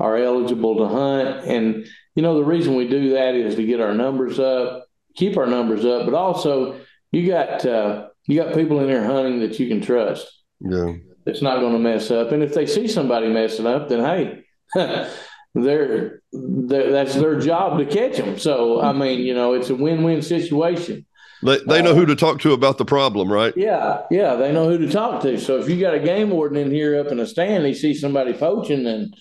are 0.00 0.16
eligible 0.16 0.76
to 0.78 0.88
hunt. 0.88 1.44
And 1.44 1.86
you 2.16 2.22
know 2.22 2.36
the 2.36 2.44
reason 2.44 2.74
we 2.74 2.88
do 2.88 3.10
that 3.10 3.34
is 3.34 3.54
to 3.54 3.66
get 3.66 3.80
our 3.80 3.94
numbers 3.94 4.40
up, 4.40 4.86
keep 5.14 5.36
our 5.36 5.46
numbers 5.46 5.84
up, 5.84 6.04
but 6.04 6.14
also 6.14 6.80
you 7.12 7.28
got 7.28 7.64
uh, 7.64 8.08
you 8.26 8.42
got 8.42 8.54
people 8.54 8.80
in 8.80 8.88
there 8.88 9.04
hunting 9.04 9.40
that 9.40 9.60
you 9.60 9.68
can 9.68 9.80
trust. 9.80 10.26
Yeah 10.60 10.94
that's 11.24 11.42
not 11.42 11.60
going 11.60 11.72
to 11.72 11.78
mess 11.78 12.10
up. 12.10 12.32
And 12.32 12.42
if 12.42 12.54
they 12.54 12.66
see 12.66 12.88
somebody 12.88 13.28
messing 13.28 13.66
up, 13.66 13.88
then 13.88 14.00
hey, 14.00 14.44
they're, 15.54 16.22
they're, 16.32 16.90
that's 16.92 17.14
their 17.14 17.38
job 17.38 17.78
to 17.78 17.86
catch 17.86 18.16
them. 18.16 18.38
So 18.38 18.80
I 18.80 18.92
mean, 18.92 19.20
you 19.20 19.34
know, 19.34 19.54
it's 19.54 19.70
a 19.70 19.74
win-win 19.74 20.22
situation. 20.22 21.06
They 21.42 21.58
they 21.66 21.82
know 21.82 21.92
uh, 21.92 21.94
who 21.94 22.06
to 22.06 22.16
talk 22.16 22.40
to 22.40 22.52
about 22.52 22.78
the 22.78 22.84
problem, 22.84 23.32
right? 23.32 23.54
Yeah, 23.56 24.02
yeah, 24.10 24.34
they 24.34 24.52
know 24.52 24.68
who 24.68 24.78
to 24.78 24.90
talk 24.90 25.22
to. 25.22 25.40
So 25.40 25.58
if 25.58 25.68
you 25.68 25.80
got 25.80 25.94
a 25.94 26.00
game 26.00 26.30
warden 26.30 26.58
in 26.58 26.70
here 26.70 27.00
up 27.00 27.06
in 27.06 27.18
a 27.18 27.26
stand, 27.26 27.64
he 27.64 27.72
sees 27.74 28.00
somebody 28.00 28.34
poaching, 28.34 28.84
then 28.84 29.12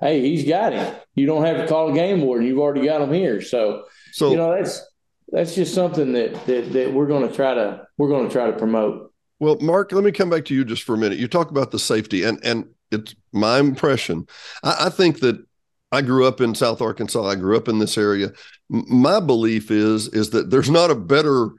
hey, 0.00 0.20
he's 0.22 0.46
got 0.46 0.72
him. 0.72 0.94
You 1.14 1.26
don't 1.26 1.44
have 1.44 1.58
to 1.58 1.66
call 1.66 1.90
a 1.90 1.94
game 1.94 2.22
warden; 2.22 2.46
you've 2.46 2.58
already 2.58 2.84
got 2.84 3.02
him 3.02 3.12
here. 3.12 3.42
So, 3.42 3.84
so 4.12 4.30
you 4.30 4.36
know 4.36 4.56
that's 4.56 4.80
that's 5.28 5.54
just 5.54 5.74
something 5.74 6.12
that 6.12 6.46
that, 6.46 6.72
that 6.72 6.92
we're 6.92 7.06
going 7.06 7.28
to 7.28 7.34
try 7.34 7.54
to 7.54 7.86
we're 7.98 8.08
going 8.08 8.26
to 8.26 8.32
try 8.32 8.46
to 8.46 8.56
promote. 8.56 9.12
Well, 9.38 9.58
Mark, 9.60 9.92
let 9.92 10.04
me 10.04 10.12
come 10.12 10.30
back 10.30 10.44
to 10.46 10.54
you 10.54 10.64
just 10.64 10.82
for 10.82 10.94
a 10.94 10.98
minute. 10.98 11.18
You 11.18 11.28
talk 11.28 11.50
about 11.50 11.70
the 11.70 11.78
safety, 11.78 12.22
and 12.22 12.38
and 12.44 12.66
it's 12.90 13.14
my 13.32 13.58
impression. 13.58 14.26
I, 14.62 14.86
I 14.86 14.88
think 14.88 15.20
that 15.20 15.44
I 15.92 16.02
grew 16.02 16.26
up 16.26 16.40
in 16.40 16.54
South 16.54 16.80
Arkansas. 16.80 17.24
I 17.24 17.34
grew 17.34 17.56
up 17.56 17.68
in 17.68 17.78
this 17.78 17.98
area. 17.98 18.32
My 18.68 19.20
belief 19.20 19.70
is 19.70 20.08
is 20.08 20.30
that 20.30 20.50
there's 20.50 20.70
not 20.70 20.90
a 20.90 20.94
better, 20.94 21.50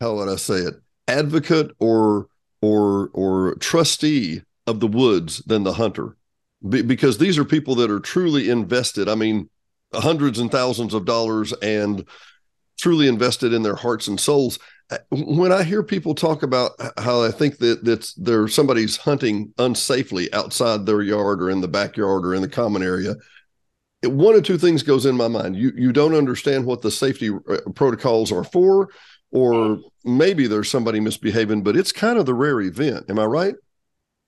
how 0.00 0.16
would 0.16 0.28
I 0.28 0.36
say 0.36 0.56
it, 0.56 0.74
advocate 1.08 1.70
or 1.78 2.26
or 2.60 3.10
or 3.14 3.54
trustee 3.56 4.42
of 4.66 4.80
the 4.80 4.86
woods 4.86 5.38
than 5.46 5.64
the 5.64 5.74
hunter, 5.74 6.16
Be, 6.68 6.82
because 6.82 7.18
these 7.18 7.38
are 7.38 7.44
people 7.44 7.74
that 7.76 7.90
are 7.90 8.00
truly 8.00 8.48
invested. 8.48 9.08
I 9.08 9.14
mean, 9.14 9.48
hundreds 9.94 10.38
and 10.38 10.50
thousands 10.50 10.94
of 10.94 11.04
dollars 11.04 11.52
and 11.54 12.06
truly 12.78 13.08
invested 13.08 13.52
in 13.52 13.62
their 13.62 13.76
hearts 13.76 14.08
and 14.08 14.18
souls 14.18 14.58
when 15.10 15.52
I 15.52 15.62
hear 15.62 15.82
people 15.82 16.14
talk 16.14 16.42
about 16.42 16.72
how 16.98 17.22
I 17.22 17.30
think 17.30 17.58
that 17.58 17.84
that's 17.84 18.14
there 18.14 18.46
somebody's 18.48 18.96
hunting 18.96 19.52
unsafely 19.58 20.32
outside 20.32 20.86
their 20.86 21.02
yard 21.02 21.42
or 21.42 21.50
in 21.50 21.60
the 21.60 21.68
backyard 21.68 22.24
or 22.24 22.34
in 22.34 22.42
the 22.42 22.48
common 22.48 22.82
area, 22.82 23.14
one 24.04 24.34
or 24.34 24.40
two 24.40 24.58
things 24.58 24.82
goes 24.82 25.06
in 25.06 25.16
my 25.16 25.28
mind. 25.28 25.56
You 25.56 25.72
you 25.76 25.92
don't 25.92 26.14
understand 26.14 26.66
what 26.66 26.82
the 26.82 26.90
safety 26.90 27.30
uh, 27.30 27.58
protocols 27.74 28.32
are 28.32 28.44
for, 28.44 28.88
or 29.30 29.78
maybe 30.04 30.46
there's 30.46 30.70
somebody 30.70 31.00
misbehaving, 31.00 31.62
but 31.62 31.76
it's 31.76 31.92
kind 31.92 32.18
of 32.18 32.26
the 32.26 32.34
rare 32.34 32.60
event. 32.60 33.08
Am 33.08 33.18
I 33.18 33.24
right? 33.24 33.54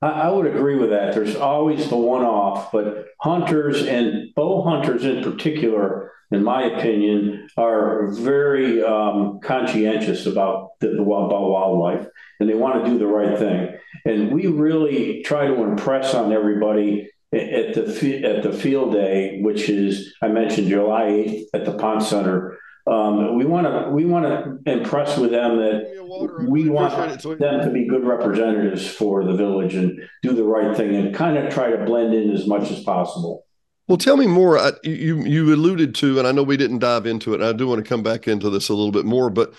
I, 0.08 0.28
would 0.30 0.46
agree 0.46 0.76
with 0.76 0.90
that. 0.90 1.14
There's 1.14 1.36
always 1.36 1.88
the 1.88 1.96
one 1.96 2.24
off, 2.24 2.72
but 2.72 3.06
hunters 3.20 3.86
and 3.86 4.34
bow 4.34 4.62
hunters 4.62 5.04
in 5.04 5.22
particular 5.22 6.12
in 6.34 6.42
my 6.42 6.64
opinion, 6.64 7.48
are 7.56 8.08
very 8.08 8.82
um, 8.82 9.38
conscientious 9.40 10.26
about 10.26 10.70
the, 10.80 10.88
the 10.88 11.02
about 11.02 11.50
wildlife, 11.50 12.06
and 12.40 12.48
they 12.48 12.54
want 12.54 12.84
to 12.84 12.90
do 12.90 12.98
the 12.98 13.06
right 13.06 13.38
thing. 13.38 13.76
And 14.04 14.32
we 14.32 14.46
really 14.46 15.22
try 15.22 15.46
to 15.46 15.62
impress 15.62 16.14
on 16.14 16.32
everybody 16.32 17.10
at 17.32 17.74
the 17.74 18.24
at 18.24 18.42
the 18.42 18.52
field 18.52 18.92
day, 18.92 19.40
which 19.42 19.68
is 19.68 20.14
I 20.22 20.28
mentioned 20.28 20.68
July 20.68 21.04
8th 21.04 21.44
at 21.54 21.64
the 21.64 21.74
Ponce 21.78 22.08
Center. 22.08 22.53
Um, 22.86 23.38
we 23.38 23.46
want 23.46 23.66
to 23.66 23.90
we 23.90 24.04
want 24.04 24.26
to 24.26 24.70
impress 24.70 25.16
with 25.16 25.30
them 25.30 25.56
that 25.56 26.46
we 26.46 26.68
want 26.68 27.22
them 27.22 27.60
to 27.62 27.70
be 27.72 27.86
good 27.86 28.04
representatives 28.04 28.86
for 28.86 29.24
the 29.24 29.32
village 29.32 29.74
and 29.74 29.98
do 30.22 30.34
the 30.34 30.44
right 30.44 30.76
thing 30.76 30.94
and 30.94 31.14
kind 31.14 31.38
of 31.38 31.52
try 31.52 31.70
to 31.70 31.82
blend 31.86 32.12
in 32.12 32.30
as 32.30 32.46
much 32.46 32.70
as 32.70 32.82
possible. 32.82 33.46
Well, 33.88 33.96
tell 33.96 34.18
me 34.18 34.26
more. 34.26 34.58
I, 34.58 34.72
you 34.82 35.24
you 35.24 35.54
alluded 35.54 35.94
to, 35.96 36.18
and 36.18 36.28
I 36.28 36.32
know 36.32 36.42
we 36.42 36.58
didn't 36.58 36.80
dive 36.80 37.06
into 37.06 37.32
it. 37.32 37.40
I 37.40 37.52
do 37.52 37.66
want 37.66 37.82
to 37.82 37.88
come 37.88 38.02
back 38.02 38.28
into 38.28 38.50
this 38.50 38.68
a 38.68 38.74
little 38.74 38.92
bit 38.92 39.06
more, 39.06 39.30
but 39.30 39.54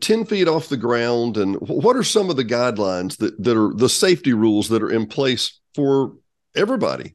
ten 0.00 0.26
feet 0.26 0.48
off 0.48 0.68
the 0.68 0.76
ground, 0.76 1.38
and 1.38 1.56
what 1.56 1.96
are 1.96 2.02
some 2.02 2.28
of 2.28 2.36
the 2.36 2.44
guidelines 2.44 3.16
that 3.18 3.42
that 3.42 3.56
are 3.56 3.72
the 3.74 3.88
safety 3.88 4.34
rules 4.34 4.68
that 4.68 4.82
are 4.82 4.90
in 4.90 5.06
place 5.06 5.60
for 5.74 6.14
everybody? 6.54 7.14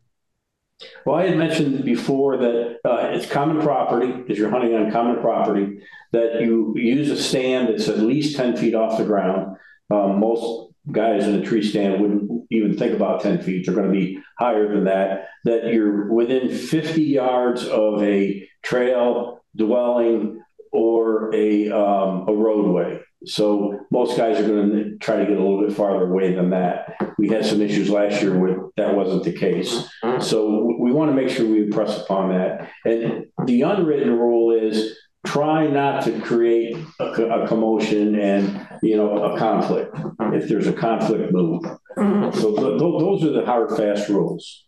Well, 1.05 1.17
I 1.17 1.27
had 1.27 1.37
mentioned 1.37 1.83
before 1.83 2.37
that 2.37 2.79
uh, 2.85 3.11
it's 3.13 3.25
common 3.25 3.61
property 3.61 4.11
because 4.11 4.37
you're 4.37 4.49
hunting 4.49 4.75
on 4.75 4.91
common 4.91 5.21
property. 5.21 5.81
That 6.11 6.41
you 6.41 6.73
use 6.75 7.09
a 7.09 7.21
stand 7.21 7.69
that's 7.69 7.87
at 7.87 7.99
least 7.99 8.35
ten 8.35 8.57
feet 8.57 8.75
off 8.75 8.97
the 8.97 9.05
ground. 9.05 9.57
Um, 9.89 10.19
most 10.19 10.71
guys 10.89 11.27
in 11.27 11.35
a 11.35 11.45
tree 11.45 11.63
stand 11.63 12.01
wouldn't 12.01 12.47
even 12.49 12.77
think 12.77 12.93
about 12.93 13.21
10 13.21 13.41
feet. 13.41 13.65
They're 13.65 13.75
going 13.75 13.91
to 13.91 13.93
be 13.93 14.19
higher 14.39 14.73
than 14.73 14.85
that. 14.85 15.29
That 15.43 15.71
you're 15.73 16.11
within 16.11 16.49
50 16.55 17.03
yards 17.03 17.65
of 17.67 18.01
a 18.01 18.47
trail, 18.63 19.43
dwelling, 19.55 20.41
or 20.71 21.33
a, 21.35 21.69
um, 21.69 22.27
a 22.27 22.33
roadway. 22.33 22.99
So 23.25 23.85
most 23.91 24.17
guys 24.17 24.39
are 24.39 24.47
going 24.47 24.71
to 24.71 24.97
try 24.97 25.17
to 25.17 25.25
get 25.25 25.37
a 25.37 25.41
little 25.41 25.61
bit 25.61 25.75
farther 25.75 26.09
away 26.09 26.33
than 26.33 26.49
that. 26.51 26.95
We 27.19 27.29
had 27.29 27.45
some 27.45 27.61
issues 27.61 27.89
last 27.89 28.21
year 28.21 28.35
where 28.37 28.57
that 28.77 28.95
wasn't 28.95 29.23
the 29.23 29.33
case. 29.33 29.87
So 30.21 30.70
we 30.91 30.97
want 30.97 31.09
to 31.09 31.15
make 31.15 31.29
sure 31.29 31.47
we 31.47 31.63
impress 31.63 32.01
upon 32.01 32.29
that. 32.29 32.69
And 32.83 33.27
the 33.45 33.61
unwritten 33.61 34.11
rule 34.11 34.51
is 34.51 34.97
try 35.25 35.67
not 35.67 36.03
to 36.03 36.19
create 36.19 36.75
a, 36.99 37.05
a, 37.05 37.47
commotion 37.47 38.19
and 38.19 38.67
you 38.81 38.97
know 38.97 39.23
a 39.23 39.37
conflict 39.37 39.95
if 40.33 40.49
there's 40.49 40.65
a 40.65 40.73
conflict 40.73 41.31
move 41.31 41.61
mm-hmm. 41.95 42.35
so 42.39 42.55
th- 42.55 42.79
th- 42.79 42.79
those 42.79 43.23
are 43.23 43.29
the 43.29 43.45
hard 43.45 43.69
fast 43.77 44.09
rules. 44.09 44.65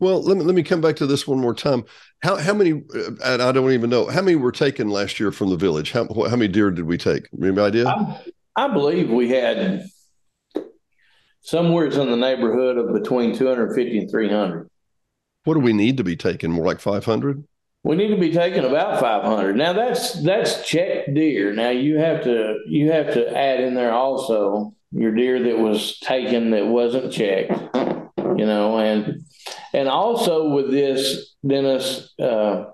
Well 0.00 0.20
let 0.20 0.36
me 0.36 0.42
let 0.42 0.56
me 0.56 0.64
come 0.64 0.80
back 0.80 0.96
to 0.96 1.06
this 1.06 1.28
one 1.28 1.38
more 1.38 1.54
time. 1.54 1.84
How 2.22 2.36
how 2.36 2.54
many 2.54 2.72
uh, 2.72 3.10
and 3.24 3.40
i 3.40 3.52
don't 3.52 3.70
even 3.72 3.88
know 3.88 4.08
how 4.08 4.20
many 4.20 4.36
were 4.36 4.52
taken 4.52 4.90
last 4.90 5.20
year 5.20 5.30
from 5.30 5.50
the 5.50 5.56
village? 5.56 5.92
How, 5.92 6.06
how 6.06 6.36
many 6.36 6.48
deer 6.48 6.72
did 6.72 6.84
we 6.84 6.98
take? 6.98 7.28
Any 7.40 7.58
idea? 7.58 7.86
I, 7.86 8.20
I 8.56 8.68
believe 8.68 9.10
we 9.10 9.28
had 9.28 9.86
somewhere 11.40 11.86
in 11.86 12.10
the 12.10 12.16
neighborhood 12.16 12.76
of 12.78 12.92
between 12.92 13.34
250 13.34 13.98
and 13.98 14.10
300 14.10 14.68
what 15.48 15.54
do 15.54 15.60
we 15.60 15.72
need 15.72 15.96
to 15.96 16.04
be 16.04 16.14
taking? 16.14 16.50
more 16.50 16.66
like 16.66 16.78
500 16.78 17.42
we 17.84 17.96
need 17.96 18.08
to 18.08 18.18
be 18.18 18.32
taking 18.32 18.64
about 18.64 19.00
500. 19.00 19.56
Now 19.56 19.72
that's 19.72 20.12
that's 20.22 20.68
checked 20.68 21.14
deer. 21.14 21.54
Now 21.54 21.70
you 21.70 21.96
have 21.96 22.22
to 22.24 22.58
you 22.66 22.92
have 22.92 23.14
to 23.14 23.34
add 23.34 23.60
in 23.60 23.74
there 23.74 23.92
also 23.92 24.74
your 24.92 25.14
deer 25.14 25.42
that 25.44 25.58
was 25.58 25.98
taken 26.00 26.50
that 26.50 26.66
wasn't 26.66 27.12
checked. 27.12 27.52
You 27.74 28.44
know, 28.44 28.78
and 28.78 29.24
and 29.72 29.88
also 29.88 30.50
with 30.50 30.70
this, 30.70 31.34
Dennis, 31.46 32.12
uh, 32.18 32.64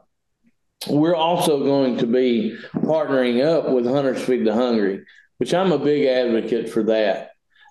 we're 0.88 1.14
also 1.14 1.62
going 1.62 1.99
to 1.99 2.07
be 2.07 2.57
partnering 2.75 3.45
up 3.45 3.71
with 3.71 3.87
Hunters 3.87 4.23
Feed 4.23 4.45
the 4.45 4.54
Hungry, 4.54 5.04
which 5.38 5.54
I'm 5.54 5.71
a 5.71 5.78
big 5.78 6.07
advocate 6.07 6.71
for 6.71 6.83
that. 6.85 7.31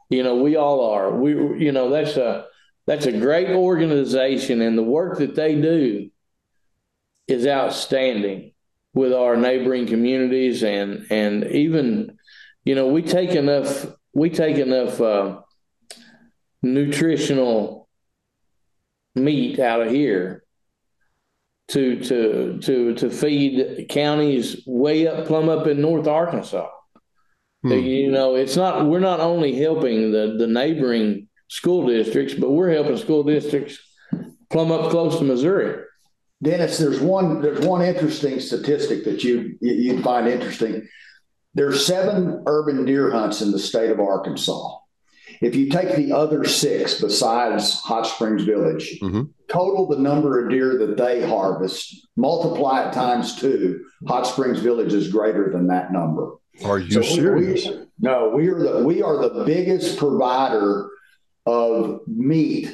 You 0.10 0.24
know, 0.24 0.36
we 0.36 0.55
all 0.55 0.91
are. 0.91 1.12
We 1.12 1.31
you 1.63 1.72
know 1.72 1.89
that's 1.89 2.15
a 2.15 2.45
that's 2.85 3.05
a 3.05 3.11
great 3.11 3.49
organization, 3.49 4.61
and 4.61 4.77
the 4.77 4.83
work 4.83 5.19
that 5.19 5.35
they 5.35 5.59
do 5.59 6.09
is 7.27 7.47
outstanding 7.47 8.53
with 8.93 9.13
our 9.13 9.35
neighboring 9.35 9.87
communities 9.87 10.61
and 10.63 11.07
and 11.09 11.45
even 11.45 12.17
you 12.63 12.75
know 12.75 12.87
we 12.87 13.01
take 13.01 13.31
enough 13.31 13.85
we 14.13 14.29
take 14.29 14.57
enough 14.57 15.01
uh, 15.01 15.39
nutritional 16.61 17.89
meat 19.15 19.59
out 19.59 19.81
of 19.81 19.91
here 19.91 20.43
to 21.69 21.99
to 22.01 22.59
to 22.59 22.93
to 22.95 23.09
feed 23.09 23.87
counties 23.89 24.61
way 24.65 25.07
up 25.07 25.25
plumb 25.25 25.49
up 25.49 25.67
in 25.67 25.81
North 25.81 26.07
Arkansas. 26.07 26.69
Hmm. 27.63 27.71
You 27.71 28.11
know, 28.11 28.35
it's 28.35 28.55
not 28.55 28.85
we're 28.85 28.99
not 28.99 29.19
only 29.19 29.55
helping 29.55 30.11
the 30.11 30.35
the 30.37 30.47
neighboring 30.47 31.27
school 31.53 31.86
districts, 31.86 32.33
but 32.33 32.50
we're 32.50 32.72
helping 32.72 32.98
school 32.98 33.24
districts 33.24 33.77
plumb 34.50 34.72
up 34.72 34.89
close 34.89 35.19
to 35.19 35.24
Missouri. 35.24 35.83
Dennis, 36.41 36.79
there's 36.79 37.00
one 37.00 37.41
there's 37.41 37.65
one 37.65 37.83
interesting 37.83 38.39
statistic 38.39 39.05
that 39.05 39.24
you 39.24 39.55
you'd 39.62 40.03
find 40.03 40.27
interesting. 40.27 40.88
There's 41.53 41.86
seven 41.86 42.43
urban 42.48 42.86
deer 42.86 43.12
hunts 43.12 43.41
in 43.41 43.51
the 43.51 43.60
state 43.60 43.91
of 43.91 44.00
Arkansas. 44.00 44.77
If 45.41 45.55
you 45.55 45.69
take 45.69 45.95
the 45.95 46.12
other 46.12 46.43
six 46.43 47.00
besides 47.00 47.79
Hot 47.81 48.07
Springs 48.07 48.43
Village, 48.43 49.00
mm-hmm. 49.00 49.24
total 49.48 49.88
the 49.88 50.00
number 50.00 50.43
of 50.43 50.50
deer 50.50 50.77
that 50.79 50.98
they 50.98 51.25
harvest, 51.27 52.07
multiply 52.15 52.88
it 52.88 52.93
times 52.93 53.39
two, 53.39 53.86
Hot 54.07 54.25
Springs 54.25 54.60
Village 54.60 54.93
is 54.93 55.12
greater 55.12 55.51
than 55.51 55.67
that 55.67 55.93
number. 55.93 56.31
Are 56.65 56.79
you 56.79 56.91
so 56.91 57.01
serious? 57.01 57.67
We, 57.67 57.86
no, 58.00 58.29
we 58.29 58.48
are 58.50 58.60
the 58.60 58.83
we 58.83 59.01
are 59.03 59.17
the 59.17 59.43
biggest 59.45 59.98
provider 59.98 60.89
of 61.45 62.01
meat 62.07 62.71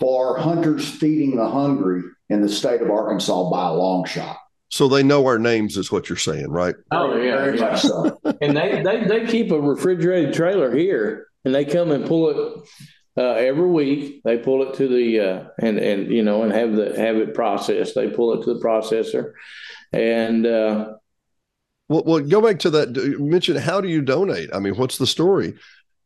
for 0.00 0.38
hunters 0.38 0.88
feeding 0.88 1.36
the 1.36 1.48
hungry 1.48 2.02
in 2.28 2.40
the 2.40 2.48
state 2.48 2.82
of 2.82 2.90
Arkansas 2.90 3.50
by 3.50 3.68
a 3.68 3.72
long 3.72 4.04
shot. 4.04 4.36
So 4.68 4.88
they 4.88 5.02
know 5.02 5.26
our 5.26 5.38
names, 5.38 5.76
is 5.76 5.92
what 5.92 6.08
you're 6.08 6.16
saying, 6.16 6.48
right? 6.48 6.74
Oh 6.90 7.16
yeah, 7.16 7.36
very 7.36 7.58
much 7.58 7.82
so. 7.82 8.18
and 8.40 8.56
they, 8.56 8.82
they 8.82 9.04
they 9.04 9.26
keep 9.26 9.50
a 9.50 9.60
refrigerated 9.60 10.32
trailer 10.32 10.74
here 10.74 11.26
and 11.44 11.54
they 11.54 11.64
come 11.64 11.90
and 11.90 12.06
pull 12.06 12.30
it 12.30 12.68
uh, 13.16 13.34
every 13.34 13.68
week. 13.68 14.22
They 14.24 14.38
pull 14.38 14.62
it 14.62 14.74
to 14.76 14.88
the 14.88 15.20
uh, 15.20 15.44
and 15.58 15.78
and 15.78 16.10
you 16.10 16.22
know 16.22 16.42
and 16.42 16.52
have 16.52 16.74
the 16.74 16.98
have 16.98 17.16
it 17.16 17.34
processed. 17.34 17.94
They 17.94 18.08
pull 18.08 18.32
it 18.34 18.44
to 18.44 18.54
the 18.54 18.60
processor, 18.60 19.32
and 19.92 20.46
uh, 20.46 20.94
well, 21.88 22.04
well, 22.04 22.20
go 22.20 22.40
back 22.40 22.58
to 22.60 22.70
that. 22.70 22.96
You 22.96 23.18
mentioned 23.18 23.58
how 23.58 23.80
do 23.80 23.88
you 23.88 24.00
donate? 24.00 24.50
I 24.54 24.58
mean, 24.58 24.76
what's 24.76 24.98
the 24.98 25.06
story? 25.06 25.54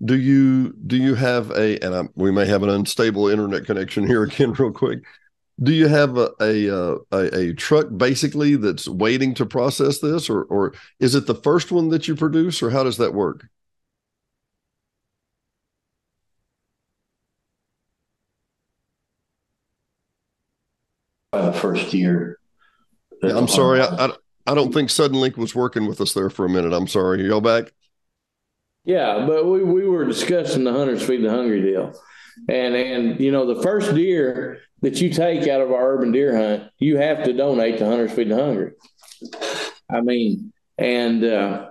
Do 0.05 0.19
you 0.19 0.73
do 0.87 0.97
you 0.97 1.15
have 1.15 1.51
a 1.51 1.83
and 1.83 1.95
I'm, 1.95 2.11
we 2.15 2.31
may 2.31 2.47
have 2.47 2.63
an 2.63 2.69
unstable 2.69 3.29
internet 3.29 3.65
connection 3.65 4.07
here 4.07 4.23
again, 4.25 4.53
real 4.53 4.73
quick. 4.73 5.01
Do 5.63 5.73
you 5.73 5.89
have 5.89 6.19
a 6.19 6.31
a, 6.41 6.71
uh, 6.71 6.99
a 7.13 7.37
a 7.51 7.55
truck 7.55 7.89
basically 7.97 8.57
that's 8.57 8.89
waiting 8.89 9.35
to 9.35 9.47
process 9.47 10.01
this, 10.01 10.31
or 10.31 10.45
or 10.45 10.75
is 11.01 11.15
it 11.15 11.27
the 11.27 11.35
first 11.35 11.73
one 11.73 11.91
that 11.91 12.09
you 12.09 12.17
produce, 12.17 12.63
or 12.63 12.71
how 12.71 12.85
does 12.85 12.99
that 12.99 13.15
work? 13.15 13.49
the 21.33 21.53
first 21.53 21.93
year. 21.93 22.39
Yeah, 23.23 23.37
I'm 23.37 23.49
sorry. 23.49 23.81
I, 23.81 23.87
I, 24.07 24.11
I 24.47 24.55
don't 24.55 24.73
think 24.73 24.91
Suddenlink 24.91 25.37
was 25.37 25.55
working 25.55 25.87
with 25.87 26.01
us 26.01 26.15
there 26.15 26.31
for 26.31 26.47
a 26.47 26.49
minute. 26.49 26.73
I'm 26.73 26.87
sorry. 26.89 27.27
Y'all 27.27 27.41
back? 27.41 27.73
Yeah, 28.87 29.27
but 29.27 29.47
we, 29.47 29.63
we 29.63 29.87
were 29.87 30.05
discussing 30.05 30.65
the 30.65 30.73
hunters 30.73 31.03
feed 31.03 31.23
the 31.23 31.31
hungry 31.31 31.61
deal. 31.61 31.93
And 32.49 32.75
and 32.75 33.21
you 33.21 33.33
know, 33.33 33.53
the 33.53 33.63
first 33.63 33.95
deer 33.95 34.61
that 34.83 35.01
you 35.01 35.11
take 35.11 35.49
out 35.49 35.61
of 35.61 35.73
our 35.73 35.95
urban 35.95 36.13
deer 36.13 36.37
hunt, 36.37 36.71
you 36.79 36.99
have 36.99 37.25
to 37.25 37.33
donate 37.33 37.79
to 37.79 37.87
Hunters 37.87 38.13
Feed 38.13 38.29
the 38.29 38.37
Hungry. 38.37 38.73
I 39.91 40.03
mean, 40.03 40.53
and 40.79 41.25
uh, 41.25 41.71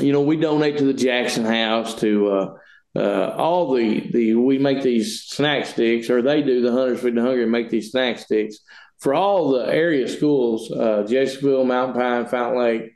you 0.00 0.12
know, 0.12 0.20
we 0.20 0.36
donate 0.36 0.78
to 0.78 0.84
the 0.84 0.94
Jackson 0.94 1.44
House 1.44 1.94
to 2.00 2.28
uh, 2.28 2.54
uh, 2.94 3.34
all 3.36 3.74
the 3.74 4.10
the 4.12 4.34
we 4.34 4.58
make 4.58 4.82
these 4.82 5.22
snack 5.22 5.66
sticks, 5.66 6.10
or 6.10 6.22
they 6.22 6.42
do 6.42 6.60
the 6.60 6.72
Hunters 6.72 7.00
Feed 7.00 7.14
the 7.14 7.22
Hungry 7.22 7.46
make 7.46 7.70
these 7.70 7.90
snack 7.90 8.18
sticks 8.18 8.58
for 8.98 9.14
all 9.14 9.50
the 9.52 9.66
area 9.66 10.08
schools, 10.08 10.70
uh, 10.70 11.06
Mountain 11.08 11.94
Pine, 11.94 12.26
Fountain 12.26 12.58
Lake, 12.58 12.92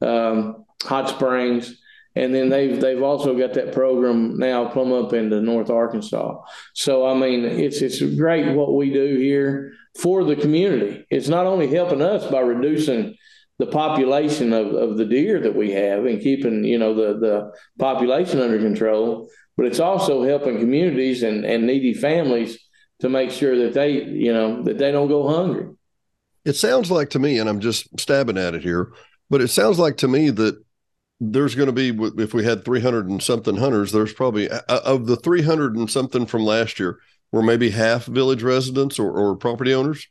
um, 0.00 0.64
Hot 0.82 1.08
Springs, 1.08 1.77
and 2.14 2.34
then 2.34 2.48
they've 2.48 2.80
they've 2.80 3.02
also 3.02 3.36
got 3.36 3.54
that 3.54 3.72
program 3.72 4.38
now 4.38 4.68
plumb 4.68 4.92
up 4.92 5.12
into 5.12 5.40
North 5.40 5.70
Arkansas. 5.70 6.36
So 6.74 7.06
I 7.06 7.14
mean, 7.14 7.44
it's 7.44 7.80
it's 7.82 8.00
great 8.16 8.54
what 8.54 8.74
we 8.74 8.92
do 8.92 9.16
here 9.16 9.72
for 9.98 10.24
the 10.24 10.36
community. 10.36 11.06
It's 11.10 11.28
not 11.28 11.46
only 11.46 11.68
helping 11.68 12.02
us 12.02 12.30
by 12.30 12.40
reducing 12.40 13.16
the 13.58 13.66
population 13.66 14.52
of, 14.52 14.68
of 14.68 14.96
the 14.96 15.04
deer 15.04 15.40
that 15.40 15.54
we 15.54 15.72
have 15.72 16.06
and 16.06 16.20
keeping 16.20 16.64
you 16.64 16.78
know 16.78 16.94
the 16.94 17.18
the 17.18 17.52
population 17.78 18.40
under 18.40 18.58
control, 18.58 19.28
but 19.56 19.66
it's 19.66 19.80
also 19.80 20.22
helping 20.22 20.58
communities 20.58 21.22
and, 21.22 21.44
and 21.44 21.66
needy 21.66 21.92
families 21.92 22.58
to 23.00 23.08
make 23.08 23.30
sure 23.30 23.56
that 23.58 23.74
they, 23.74 24.02
you 24.04 24.32
know, 24.32 24.62
that 24.62 24.78
they 24.78 24.90
don't 24.92 25.08
go 25.08 25.28
hungry. 25.28 25.68
It 26.44 26.54
sounds 26.54 26.90
like 26.90 27.10
to 27.10 27.18
me, 27.18 27.38
and 27.38 27.48
I'm 27.48 27.60
just 27.60 27.88
stabbing 27.98 28.38
at 28.38 28.54
it 28.54 28.62
here, 28.62 28.92
but 29.28 29.40
it 29.40 29.48
sounds 29.48 29.78
like 29.78 29.98
to 29.98 30.08
me 30.08 30.30
that 30.30 30.62
there's 31.20 31.54
going 31.54 31.66
to 31.66 31.72
be, 31.72 31.88
if 32.22 32.32
we 32.32 32.44
had 32.44 32.64
300 32.64 33.08
and 33.08 33.22
something 33.22 33.56
hunters, 33.56 33.92
there's 33.92 34.12
probably 34.12 34.48
of 34.48 35.06
the 35.06 35.16
300 35.16 35.76
and 35.76 35.90
something 35.90 36.26
from 36.26 36.44
last 36.44 36.78
year, 36.78 36.98
were 37.32 37.42
maybe 37.42 37.70
half 37.70 38.06
village 38.06 38.42
residents 38.42 38.98
or, 38.98 39.10
or 39.10 39.36
property 39.36 39.74
owners. 39.74 40.06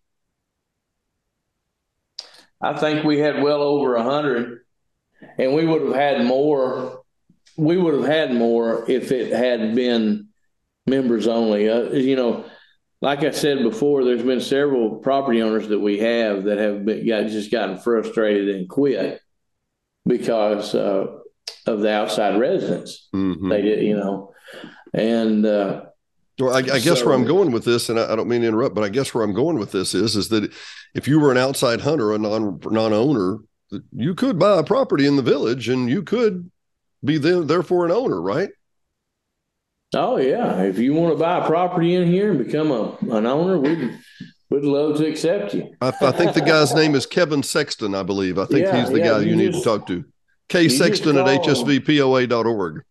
I 2.62 2.78
think 2.78 3.04
we 3.04 3.20
had 3.20 3.42
well 3.42 3.62
over 3.62 3.96
a 3.96 4.04
hundred, 4.04 4.62
and 5.38 5.54
we 5.54 5.66
would 5.66 5.84
have 5.84 5.96
had 5.96 6.26
more. 6.26 7.04
We 7.56 7.78
would 7.78 7.94
have 7.96 8.06
had 8.06 8.34
more 8.34 8.90
if 8.90 9.12
it 9.12 9.32
had 9.32 9.76
been 9.76 10.30
members 10.86 11.28
only. 11.28 11.70
Uh, 11.70 11.92
you 11.92 12.16
know, 12.16 12.46
like 13.02 13.24
I 13.24 13.32
said 13.32 13.62
before, 13.62 14.04
there's 14.04 14.24
been 14.24 14.42
several 14.42 14.96
property 14.98 15.42
owners 15.42 15.68
that 15.68 15.80
we 15.80 16.00
have 16.00 16.46
that 16.46 16.58
have 16.58 16.86
been, 16.86 17.08
got, 17.08 17.28
just 17.28 17.52
gotten 17.52 17.78
frustrated 17.78 18.50
and 18.56 18.68
quit 18.68 19.22
because 20.08 20.74
uh, 20.74 21.08
of 21.66 21.82
the 21.82 21.92
outside 21.92 22.40
residents. 22.40 23.10
Mm-hmm. 23.14 23.50
They 23.50 23.62
did, 23.62 23.84
you 23.84 23.98
know, 23.98 24.34
and 24.94 25.46
uh, 25.46 25.82
well, 26.40 26.56
I, 26.56 26.60
I 26.60 26.80
guess 26.80 27.00
so, 27.00 27.06
where 27.06 27.16
I'm 27.16 27.26
going 27.26 27.52
with 27.52 27.66
this, 27.66 27.90
and 27.90 28.00
I, 28.00 28.14
I, 28.14 28.16
don't 28.16 28.28
mean 28.28 28.42
to 28.42 28.48
interrupt, 28.48 28.76
but 28.76 28.84
I 28.84 28.90
guess 28.90 29.14
where 29.14 29.24
I'm 29.24 29.34
going 29.34 29.58
with 29.58 29.72
this 29.72 29.96
is, 29.96 30.16
is 30.16 30.30
that 30.30 30.52
if 30.94 31.08
you 31.08 31.20
were 31.20 31.32
an 31.32 31.38
outside 31.38 31.82
hunter, 31.82 32.14
a 32.14 32.18
non 32.18 32.60
non 32.64 32.94
owner, 32.94 33.40
you 33.92 34.16
could 34.16 34.40
buy 34.40 34.60
a 34.60 34.64
property 34.64 35.08
in 35.08 35.16
the 35.16 35.22
village, 35.22 35.68
and 35.68 35.90
you 35.90 36.04
could 36.04 36.50
be 37.04 37.18
there, 37.18 37.42
therefore 37.42 37.86
an 37.86 37.92
owner, 37.92 38.22
right? 38.22 38.50
Oh 39.96 40.18
yeah, 40.18 40.64
if 40.64 40.78
you 40.78 40.94
want 40.94 41.14
to 41.14 41.20
buy 41.20 41.44
a 41.44 41.48
property 41.48 41.96
in 41.96 42.08
here 42.08 42.32
and 42.32 42.44
become 42.44 42.72
a 42.72 42.98
an 43.16 43.26
owner, 43.26 43.58
we'd 43.58 43.98
we'd 44.50 44.64
love 44.64 44.98
to 44.98 45.08
accept 45.08 45.54
you. 45.54 45.76
I, 45.82 45.94
I 46.02 46.12
think 46.12 46.34
the 46.34 46.42
guy's 46.42 46.74
name 46.74 46.96
is 46.96 47.06
Kevin 47.06 47.44
Sexton, 47.44 47.96
I 47.96 48.04
believe. 48.04 48.38
I 48.38 48.46
think 48.46 48.66
yeah, 48.66 48.80
he's 48.80 48.90
the 48.90 49.00
yeah, 49.00 49.06
guy 49.06 49.20
you, 49.20 49.30
you 49.30 49.36
need 49.36 49.52
just, 49.52 49.64
to 49.64 49.70
talk 49.70 49.88
to. 49.88 50.06
K 50.50 50.70
Sexton 50.70 51.18
at 51.18 51.26
hsvpoa.org. 51.26 52.84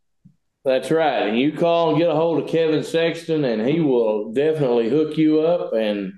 That's 0.65 0.91
right, 0.91 1.29
and 1.29 1.39
you 1.39 1.53
call 1.53 1.91
and 1.91 1.99
get 1.99 2.11
a 2.11 2.15
hold 2.15 2.43
of 2.43 2.49
Kevin 2.49 2.83
Sexton, 2.83 3.45
and 3.45 3.67
he 3.67 3.81
will 3.81 4.33
definitely 4.33 4.91
hook 4.91 5.17
you 5.17 5.41
up. 5.41 5.73
And 5.73 6.13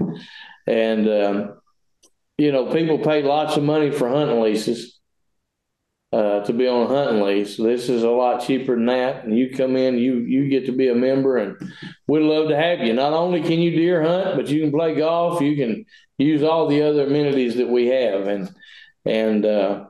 and 0.67 1.09
um, 1.09 1.61
you 2.39 2.51
know, 2.51 2.73
people 2.73 2.99
pay 2.99 3.23
lots 3.23 3.57
of 3.57 3.65
money 3.65 3.91
for 3.91 4.09
hunting 4.09 4.41
leases 4.41 4.98
uh, 6.13 6.41
to 6.41 6.53
be 6.53 6.67
on 6.67 6.87
a 6.87 6.89
hunting 6.89 7.23
lease. 7.23 7.57
This 7.57 7.89
is 7.89 8.03
a 8.03 8.11
lot 8.11 8.45
cheaper 8.45 8.75
than 8.75 8.87
that. 8.87 9.25
And 9.25 9.37
you 9.37 9.51
come 9.51 9.77
in, 9.77 9.99
you 9.99 10.19
you 10.19 10.49
get 10.49 10.67
to 10.67 10.73
be 10.73 10.89
a 10.89 10.95
member, 10.95 11.37
and 11.37 11.57
we'd 12.07 12.21
love 12.23 12.49
to 12.49 12.57
have 12.57 12.81
you. 12.81 12.93
Not 12.93 13.13
only 13.13 13.43
can 13.43 13.61
you 13.61 13.73
deer 13.73 14.03
hunt, 14.03 14.37
but 14.37 14.49
you 14.49 14.61
can 14.61 14.73
play 14.73 14.95
golf. 14.95 15.41
You 15.41 15.57
can 15.57 15.85
use 16.17 16.43
all 16.43 16.67
the 16.67 16.83
other 16.83 17.07
amenities 17.07 17.57
that 17.57 17.69
we 17.69 17.89
have, 17.89 18.27
and 18.27 18.51
and 19.05 19.45
uh, 19.45 19.87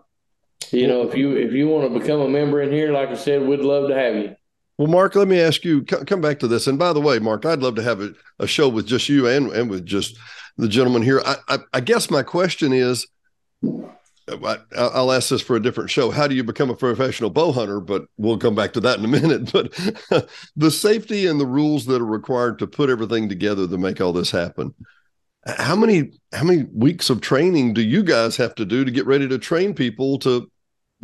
you 0.70 0.86
know 0.86 1.02
if 1.02 1.14
you 1.14 1.36
if 1.36 1.52
you 1.52 1.68
want 1.68 1.92
to 1.92 1.98
become 1.98 2.20
a 2.20 2.28
member 2.28 2.62
in 2.62 2.72
here, 2.72 2.92
like 2.92 3.10
I 3.10 3.14
said, 3.14 3.46
we'd 3.46 3.60
love 3.60 3.88
to 3.88 3.94
have 3.94 4.16
you. 4.16 4.34
Well, 4.76 4.88
Mark, 4.88 5.16
let 5.16 5.26
me 5.26 5.40
ask 5.40 5.64
you. 5.64 5.82
Come 5.82 6.20
back 6.20 6.38
to 6.40 6.48
this. 6.48 6.68
And 6.68 6.78
by 6.78 6.92
the 6.92 7.00
way, 7.00 7.18
Mark, 7.18 7.44
I'd 7.44 7.60
love 7.60 7.74
to 7.76 7.82
have 7.82 8.00
a, 8.00 8.12
a 8.38 8.46
show 8.46 8.68
with 8.68 8.86
just 8.86 9.08
you 9.08 9.28
and 9.28 9.50
and 9.52 9.70
with 9.70 9.86
just 9.86 10.16
the 10.56 10.68
gentleman 10.68 11.02
here. 11.02 11.20
I, 11.24 11.36
I, 11.48 11.58
I 11.74 11.80
guess 11.80 12.10
my 12.10 12.24
question 12.24 12.72
is 12.72 13.06
I'll 14.76 15.12
ask 15.12 15.30
this 15.30 15.42
for 15.42 15.56
a 15.56 15.62
different 15.62 15.90
show. 15.90 16.10
How 16.10 16.26
do 16.26 16.34
you 16.34 16.44
become 16.44 16.70
a 16.70 16.76
professional 16.76 17.30
bow 17.30 17.52
hunter? 17.52 17.80
But 17.80 18.06
we'll 18.16 18.38
come 18.38 18.54
back 18.54 18.72
to 18.74 18.80
that 18.80 18.98
in 18.98 19.04
a 19.04 19.08
minute. 19.08 19.52
But 19.52 20.28
the 20.56 20.70
safety 20.70 21.26
and 21.26 21.40
the 21.40 21.46
rules 21.46 21.86
that 21.86 22.00
are 22.00 22.06
required 22.06 22.58
to 22.58 22.66
put 22.66 22.90
everything 22.90 23.28
together 23.28 23.66
to 23.66 23.78
make 23.78 24.00
all 24.00 24.12
this 24.12 24.30
happen. 24.30 24.74
How 25.46 25.76
many 25.76 26.12
how 26.32 26.44
many 26.44 26.64
weeks 26.72 27.10
of 27.10 27.20
training 27.20 27.74
do 27.74 27.80
you 27.80 28.02
guys 28.02 28.36
have 28.36 28.54
to 28.56 28.64
do 28.64 28.84
to 28.84 28.90
get 28.90 29.06
ready 29.06 29.26
to 29.28 29.38
train 29.38 29.74
people 29.74 30.18
to 30.20 30.50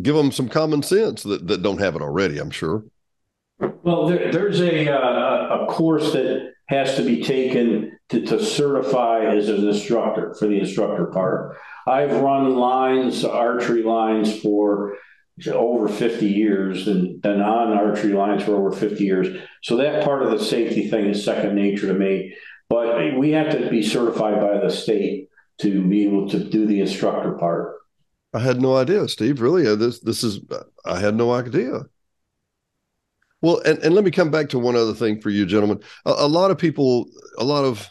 give 0.03 0.15
them 0.15 0.33
some 0.33 0.49
common 0.49 0.83
sense 0.83 1.23
that, 1.23 1.47
that 1.49 1.63
don't 1.63 1.81
have 1.81 1.97
it 1.97 2.03
already? 2.03 2.39
I'm 2.39 2.51
sure. 2.51 2.85
Well, 3.59 4.09
there, 4.09 4.31
there's 4.31 4.61
a 4.61 4.93
uh, 4.93 5.63
a 5.63 5.67
course 5.67 6.13
that 6.13 6.53
has 6.67 6.97
to 6.97 7.05
be 7.05 7.23
taken 7.23 7.99
to, 8.09 8.25
to 8.27 8.45
certify 8.45 9.25
as 9.25 9.49
an 9.49 9.67
instructor 9.69 10.35
for 10.35 10.47
the 10.47 10.61
instructor 10.61 11.07
part. 11.07 11.57
I've 11.87 12.13
run 12.13 12.57
lines, 12.57 13.25
archery 13.25 13.83
lines 13.83 14.41
for 14.41 14.97
over 15.53 15.89
50 15.89 16.27
years 16.27 16.87
and 16.87 17.21
the 17.23 17.35
non-archery 17.35 18.13
lines 18.13 18.45
for 18.45 18.55
over 18.55 18.71
50 18.71 19.05
years. 19.05 19.43
So 19.63 19.77
that 19.79 20.05
part 20.05 20.23
of 20.23 20.31
the 20.31 20.45
safety 20.45 20.89
thing 20.89 21.07
is 21.07 21.25
second 21.25 21.55
nature 21.55 21.89
to 21.89 21.95
me. 21.95 22.35
But 22.69 23.19
we 23.19 23.33
have 23.33 23.51
to 23.53 23.69
be 23.69 23.83
certified 23.83 24.41
by 24.41 24.59
the 24.59 24.71
state 24.71 25.29
to 25.59 25.87
be 25.87 26.07
able 26.07 26.29
to 26.31 26.39
do 26.43 26.67
the 26.67 26.81
instructor 26.81 27.33
part. 27.33 27.77
I 28.33 28.41
had 28.41 28.61
no 28.61 28.77
idea, 28.77 29.07
Steve. 29.09 29.41
Really, 29.41 29.67
uh, 29.67 29.77
this 29.77 30.01
this 30.01 30.25
is 30.25 30.41
I 30.85 30.99
had 30.99 31.15
no 31.15 31.33
idea. 31.33 31.83
Well, 33.43 33.61
and, 33.65 33.79
and 33.81 33.95
let 33.95 34.05
me 34.05 34.11
come 34.11 34.31
back 34.31 34.49
to 34.49 34.59
one 34.59 34.75
other 34.75 34.95
thing 34.95 35.21
for 35.21 35.31
you, 35.31 35.47
gentlemen. 35.47 35.81
A, 36.07 36.15
a 36.19 36.29
lot 36.29 36.51
of 36.51 36.59
people, 36.59 37.07
a 37.39 37.45
lot 37.45 37.65
of 37.65 37.89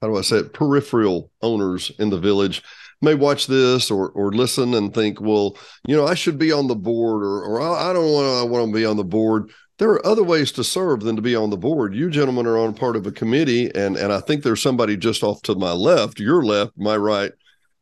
how 0.00 0.08
do 0.08 0.16
I 0.16 0.22
say 0.22 0.38
it, 0.38 0.52
peripheral 0.52 1.30
owners 1.42 1.90
in 1.98 2.10
the 2.10 2.18
village 2.18 2.62
may 3.02 3.14
watch 3.14 3.46
this 3.46 3.90
or 3.90 4.10
or 4.10 4.32
listen 4.32 4.74
and 4.74 4.92
think, 4.92 5.20
well, 5.20 5.56
you 5.86 5.96
know, 5.96 6.06
I 6.06 6.14
should 6.14 6.38
be 6.38 6.52
on 6.52 6.66
the 6.66 6.76
board, 6.76 7.22
or 7.22 7.42
or 7.42 7.60
I, 7.60 7.92
don't 7.92 8.12
want 8.12 8.42
to 8.42 8.46
want 8.46 8.66
to 8.68 8.74
be 8.74 8.86
on 8.86 8.96
the 8.96 9.04
board. 9.04 9.50
There 9.78 9.90
are 9.90 10.06
other 10.06 10.22
ways 10.22 10.52
to 10.52 10.64
serve 10.64 11.00
than 11.00 11.16
to 11.16 11.22
be 11.22 11.36
on 11.36 11.50
the 11.50 11.56
board. 11.56 11.94
You 11.94 12.08
gentlemen 12.08 12.46
are 12.46 12.58
on 12.58 12.72
part 12.72 12.96
of 12.96 13.06
a 13.06 13.12
committee, 13.12 13.70
and 13.74 13.96
and 13.96 14.12
I 14.12 14.20
think 14.20 14.42
there's 14.42 14.62
somebody 14.62 14.96
just 14.96 15.22
off 15.22 15.42
to 15.42 15.54
my 15.54 15.72
left, 15.72 16.20
your 16.20 16.42
left, 16.42 16.72
my 16.76 16.96
right, 16.96 17.32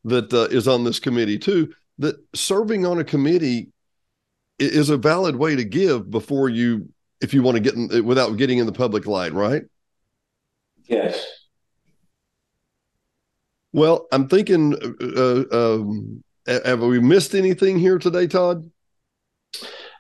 that 0.05 0.33
uh, 0.33 0.49
is 0.51 0.67
on 0.69 0.85
this 0.85 0.99
committee 0.99 1.39
too. 1.39 1.73
That 1.99 2.17
serving 2.35 2.85
on 2.85 2.99
a 2.99 3.05
committee 3.05 3.69
is 4.59 4.91
a 4.91 4.97
valid 4.97 5.37
way 5.37 5.55
to 5.57 5.65
give 5.65 6.11
before 6.11 6.49
you, 6.49 6.89
if 7.21 7.33
you 7.35 7.43
want 7.43 7.57
to 7.57 7.63
get 7.63 7.75
in, 7.75 8.05
without 8.05 8.37
getting 8.37 8.59
in 8.59 8.67
the 8.67 8.73
public 8.73 9.07
light, 9.07 9.33
right? 9.33 9.63
Yes. 10.87 11.25
Well, 13.75 14.07
I'm 14.13 14.29
thinking, 14.29 14.77
uh, 15.17 15.45
um, 15.51 16.23
have 16.47 16.81
we 16.81 17.01
missed 17.01 17.35
anything 17.35 17.77
here 17.77 17.99
today, 17.99 18.29
Todd? 18.29 18.71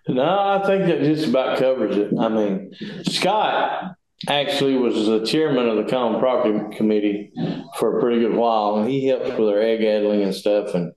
No, 0.06 0.22
I 0.22 0.64
think 0.64 0.87
that 0.87 1.00
just 1.00 1.26
about 1.26 1.58
covers 1.58 1.96
it. 1.96 2.12
I 2.16 2.28
mean, 2.28 2.72
Scott 3.02 3.96
actually 4.28 4.76
was 4.76 5.06
the 5.06 5.26
chairman 5.26 5.68
of 5.68 5.76
the 5.76 5.90
Common 5.90 6.20
Property 6.20 6.76
Committee 6.76 7.32
for 7.80 7.98
a 7.98 8.00
pretty 8.00 8.20
good 8.20 8.37
while, 8.37 8.76
and 8.76 8.88
he 8.88 9.08
helped 9.08 9.37
with 9.37 9.48
our 9.48 9.60
egg 9.60 9.82
addling 9.82 10.22
and 10.22 10.34
stuff. 10.34 10.72
And 10.72 10.92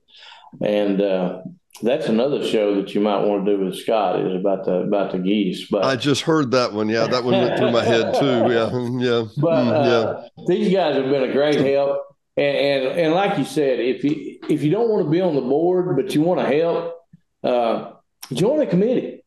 and 0.64 1.00
uh, 1.02 1.40
that's 1.82 2.06
another 2.06 2.46
show 2.46 2.76
that 2.76 2.94
you 2.94 3.00
might 3.00 3.24
want 3.24 3.44
to 3.44 3.56
do 3.56 3.64
with 3.64 3.74
Scott 3.74 4.20
is 4.20 4.36
about 4.36 4.66
the 4.66 4.82
about 4.82 5.10
the 5.10 5.18
geese. 5.18 5.66
But 5.68 5.84
I 5.84 5.96
just 5.96 6.22
heard 6.22 6.52
that 6.52 6.74
one. 6.74 6.88
Yeah, 6.88 7.08
that 7.08 7.24
one 7.24 7.34
went 7.34 7.58
through 7.58 7.72
my 7.72 7.82
head 7.82 8.14
too. 8.20 8.26
Yeah, 8.26 8.70
yeah. 9.00 9.24
But 9.36 9.64
mm, 9.64 9.72
uh, 9.72 10.22
yeah. 10.28 10.44
these 10.46 10.72
guys 10.72 10.94
have 10.94 11.10
been 11.10 11.28
a 11.28 11.32
great 11.32 11.58
help. 11.58 12.07
And, 12.38 12.56
and, 12.56 12.98
and 13.00 13.14
like 13.14 13.36
you 13.36 13.44
said, 13.44 13.80
if 13.80 14.04
you 14.04 14.38
if 14.48 14.62
you 14.62 14.70
don't 14.70 14.88
want 14.88 15.04
to 15.04 15.10
be 15.10 15.20
on 15.20 15.34
the 15.34 15.40
board 15.40 15.96
but 15.96 16.14
you 16.14 16.22
want 16.22 16.38
to 16.38 16.46
help, 16.46 16.94
uh, 17.42 17.92
join 18.32 18.60
a 18.60 18.66
committee. 18.66 19.24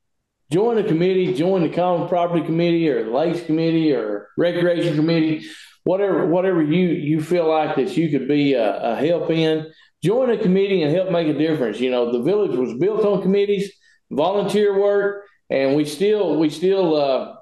Join 0.50 0.78
a 0.78 0.84
committee. 0.84 1.34
Join 1.34 1.62
the 1.63 1.69
Common 1.69 2.08
Property 2.08 2.45
Committee 2.45 2.88
or 2.88 3.04
the 3.04 3.12
Lakes 3.12 3.45
Committee 3.45 3.93
or 3.93 4.30
Recreation 4.38 4.95
Committee, 4.95 5.45
whatever 5.84 6.26
whatever 6.28 6.63
you 6.63 6.88
you 6.88 7.21
feel 7.21 7.50
like 7.50 7.76
that 7.76 7.97
you 7.97 8.10
could 8.10 8.30
be 8.30 8.54
a, 8.54 8.93
a 8.93 8.95
help 8.95 9.30
in. 9.30 9.69
Join 10.02 10.30
a 10.30 10.38
committee 10.38 10.82
and 10.82 10.95
help 10.95 11.12
make 11.12 11.28
a 11.28 11.38
difference. 11.38 11.82
You 11.82 11.91
know, 11.91 12.13
the 12.13 12.24
village 12.24 12.58
was 12.58 12.74
built 12.76 13.04
on 13.04 13.21
committees, 13.21 13.71
volunteer 14.10 14.80
work, 14.80 15.26
and 15.50 15.76
we 15.76 15.84
still 15.84 16.39
we 16.39 16.50
still 16.50 16.95
uh, 16.95 17.36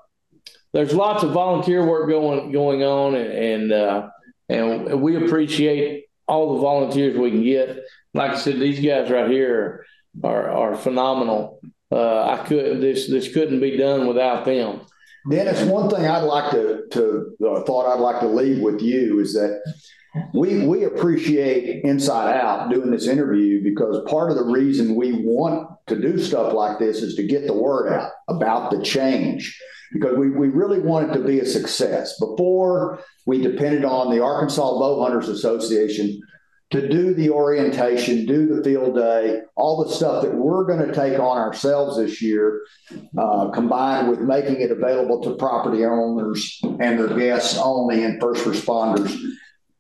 there's 0.74 0.94
lots 0.94 1.24
of 1.24 1.32
volunteer 1.32 1.86
work 1.86 2.10
going 2.10 2.52
going 2.52 2.82
on, 2.84 3.14
and, 3.14 3.32
and 3.32 3.72
uh, 3.72 4.10
and 4.50 5.02
we 5.02 5.16
appreciate 5.16 6.06
all 6.28 6.56
the 6.56 6.62
volunteers 6.62 7.18
we 7.18 7.32
can 7.32 7.44
get. 7.44 7.80
Like 8.14 8.32
I 8.32 8.38
said, 8.38 8.60
these 8.60 8.80
guys 8.80 9.10
right 9.10 9.30
here 9.30 9.86
are 10.24 10.50
are 10.50 10.76
phenomenal. 10.76 11.62
Uh, 11.92 12.24
I 12.24 12.46
could 12.46 12.82
this 12.82 13.10
this 13.10 13.34
couldn't 13.34 13.60
be 13.60 13.78
done 13.78 14.08
without 14.08 14.46
them. 14.46 14.82
Dennis, 15.30 15.62
one 15.70 15.90
thing 15.90 16.06
I'd 16.06 16.24
like 16.24 16.52
to 16.52 16.84
to 16.92 17.36
uh, 17.46 17.64
thought 17.64 17.94
I'd 17.94 18.00
like 18.00 18.20
to 18.22 18.28
leave 18.28 18.62
with 18.62 18.82
you 18.82 19.20
is 19.20 19.34
that 19.34 19.62
we 20.34 20.66
we 20.66 20.86
appreciate 20.86 21.84
Inside 21.84 22.36
Out 22.40 22.72
doing 22.72 22.92
this 22.92 23.08
interview 23.08 23.64
because 23.64 24.02
part 24.10 24.32
of 24.32 24.38
the 24.38 24.46
reason 24.46 24.96
we 24.96 25.24
want 25.24 25.70
to 25.88 26.00
do 26.00 26.18
stuff 26.18 26.54
like 26.54 26.80
this 26.80 27.02
is 27.02 27.16
to 27.16 27.28
get 27.28 27.46
the 27.46 27.54
word 27.54 27.92
out 27.92 28.12
about 28.28 28.72
the 28.72 28.82
change 28.82 29.60
because 29.93 30.17
we, 30.17 30.30
we 30.30 30.47
really 30.47 30.80
want 30.80 31.10
it 31.10 31.13
to 31.13 31.23
be 31.23 31.39
a 31.39 31.45
success. 31.45 32.19
Before 32.19 32.99
we 33.25 33.41
depended 33.41 33.86
on 33.86 34.10
the 34.10 34.23
Arkansas 34.23 34.80
Bow 34.80 35.02
Hunters 35.02 35.30
Association 35.30 36.21
to 36.71 36.88
do 36.88 37.15
the 37.15 37.32
orientation, 37.32 38.28
do 38.28 38.45
the 38.45 38.63
field 38.63 38.95
day, 38.95 39.41
all 39.56 39.84
the 39.84 39.91
stuff 39.91 40.21
that 40.23 40.34
we're 40.34 40.65
going 40.65 40.88
to 40.88 40.93
take 40.93 41.19
on 41.19 41.38
ourselves 41.38 41.97
this 41.97 42.21
year, 42.21 42.62
uh, 43.17 43.49
combined 43.49 44.08
with 44.08 44.19
making 44.19 44.62
it 44.62 44.69
available 44.69 45.21
to 45.23 45.36
property 45.36 45.84
owners 45.84 46.60
and 46.63 46.99
their 46.99 47.17
guests 47.17 47.58
only 47.58 48.04
and 48.04 48.21
first 48.21 48.45
responders. 48.45 49.12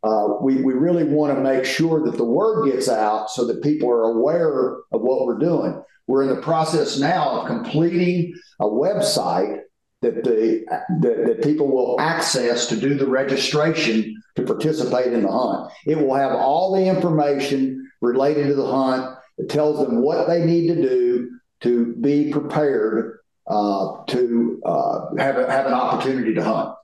Uh, 0.01 0.35
we, 0.41 0.63
we 0.63 0.73
really 0.73 1.03
want 1.03 1.35
to 1.35 1.41
make 1.41 1.65
sure 1.65 2.03
that 2.05 2.17
the 2.17 2.23
word 2.23 2.71
gets 2.71 2.89
out 2.89 3.29
so 3.29 3.45
that 3.45 3.61
people 3.61 3.89
are 3.89 4.03
aware 4.03 4.77
of 4.91 5.01
what 5.01 5.25
we're 5.25 5.37
doing. 5.37 5.83
We're 6.07 6.23
in 6.23 6.29
the 6.29 6.41
process 6.41 6.97
now 6.97 7.41
of 7.41 7.47
completing 7.47 8.33
a 8.59 8.65
website 8.65 9.59
that 10.01 10.23
the 10.23 10.65
that, 11.01 11.25
that 11.25 11.43
people 11.43 11.67
will 11.67 11.99
access 11.99 12.67
to 12.67 12.75
do 12.75 12.95
the 12.95 13.07
registration 13.07 14.21
to 14.35 14.43
participate 14.43 15.13
in 15.13 15.23
the 15.23 15.31
hunt. 15.31 15.71
It 15.85 15.97
will 15.97 16.15
have 16.15 16.31
all 16.31 16.73
the 16.73 16.85
information 16.85 17.89
related 18.01 18.47
to 18.47 18.55
the 18.55 18.65
hunt. 18.65 19.17
It 19.37 19.49
tells 19.49 19.79
them 19.79 20.01
what 20.01 20.27
they 20.27 20.45
need 20.45 20.67
to 20.67 20.75
do 20.75 21.31
to 21.61 21.95
be 21.95 22.31
prepared 22.31 23.19
uh, 23.47 24.03
to 24.07 24.61
uh, 24.65 25.15
have 25.17 25.37
a, 25.37 25.51
have 25.51 25.65
an 25.65 25.73
opportunity 25.73 26.33
to 26.33 26.43
hunt. 26.43 26.75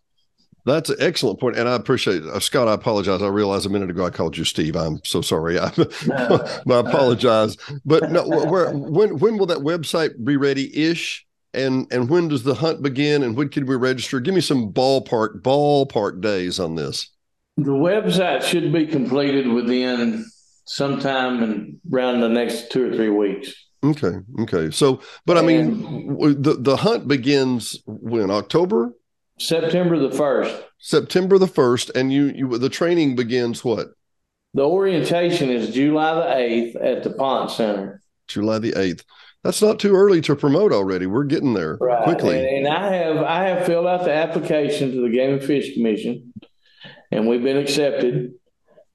That's 0.66 0.90
an 0.90 0.98
excellent 1.00 1.40
point, 1.40 1.58
and 1.58 1.70
I 1.70 1.76
appreciate. 1.76 2.24
Uh, 2.24 2.40
Scott. 2.40 2.68
I 2.68 2.74
apologize. 2.74 3.22
I 3.22 3.28
realized 3.28 3.68
a 3.68 3.70
minute 3.70 3.92
ago 3.92 4.04
I 4.04 4.10
called 4.10 4.36
you 4.36 4.44
Steve. 4.44 4.76
I'm 4.76 5.00
so 5.06 5.22
sorry. 5.22 5.60
I, 5.60 5.68
I 5.70 6.80
apologize. 6.80 7.56
But 7.86 8.12
no, 8.12 8.28
where 8.28 8.72
when 8.72 9.20
when 9.20 9.38
will 9.38 9.46
that 9.46 9.60
website 9.60 10.26
be 10.26 10.38
ready? 10.38 10.76
Ish 10.76 11.25
and 11.56 11.88
and 11.92 12.10
when 12.10 12.28
does 12.28 12.44
the 12.44 12.56
hunt 12.56 12.82
begin 12.82 13.24
and 13.24 13.36
when 13.36 13.50
can 13.50 13.66
we 13.66 13.76
register? 13.76 14.20
Give 14.20 14.36
me 14.36 14.42
some 14.42 14.72
ballpark 14.72 15.42
ballpark 15.42 16.22
days 16.22 16.60
on 16.60 16.76
this. 16.76 17.10
The 17.58 17.72
website 17.72 18.44
should 18.44 18.74
be 18.74 18.86
completed 18.86 19.48
within 19.48 20.26
sometime 20.66 21.42
in 21.42 21.80
around 21.94 22.20
the 22.20 22.30
next 22.30 22.72
two 22.72 22.92
or 22.92 22.96
three 22.96 23.10
weeks. 23.10 23.54
Okay 23.84 24.18
okay. 24.42 24.72
So 24.72 25.02
but 25.26 25.38
i 25.38 25.42
mean 25.42 26.18
the 26.42 26.58
the 26.60 26.76
hunt 26.76 27.08
begins 27.08 27.82
when 27.86 28.32
october? 28.32 28.94
September 29.38 30.00
the 30.00 30.16
1st 30.16 30.64
september 30.80 31.38
the 31.38 31.46
1st 31.46 31.94
and 31.94 32.12
you 32.12 32.28
you 32.34 32.58
the 32.58 32.70
training 32.70 33.16
begins 33.16 33.64
what? 33.64 33.88
The 34.54 34.66
orientation 34.66 35.50
is 35.50 35.74
july 35.74 36.16
the 36.16 36.80
8th 36.80 36.86
at 36.86 37.04
the 37.04 37.10
Ponce 37.12 37.56
center. 37.58 38.02
July 38.28 38.60
the 38.60 38.72
8th 38.72 39.04
that's 39.46 39.62
not 39.62 39.80
too 39.80 39.96
early 39.96 40.22
to 40.22 40.36
promote 40.36 40.74
already. 40.74 41.06
We're 41.06 41.24
getting 41.24 41.54
there 41.54 41.78
right. 41.80 42.04
quickly. 42.04 42.40
And, 42.40 42.66
and, 42.66 42.68
I 42.68 42.96
have 42.96 43.18
I 43.18 43.44
have 43.50 43.66
filled 43.68 43.86
out 43.86 44.04
the 44.04 44.12
application 44.12 44.92
to 44.92 45.02
the 45.02 45.10
Game 45.10 45.34
and 45.34 45.44
Fish 45.44 45.76
Commission, 45.76 46.34
and 47.12 47.28
we've 47.28 47.44
been 47.44 47.58
accepted. 47.58 48.34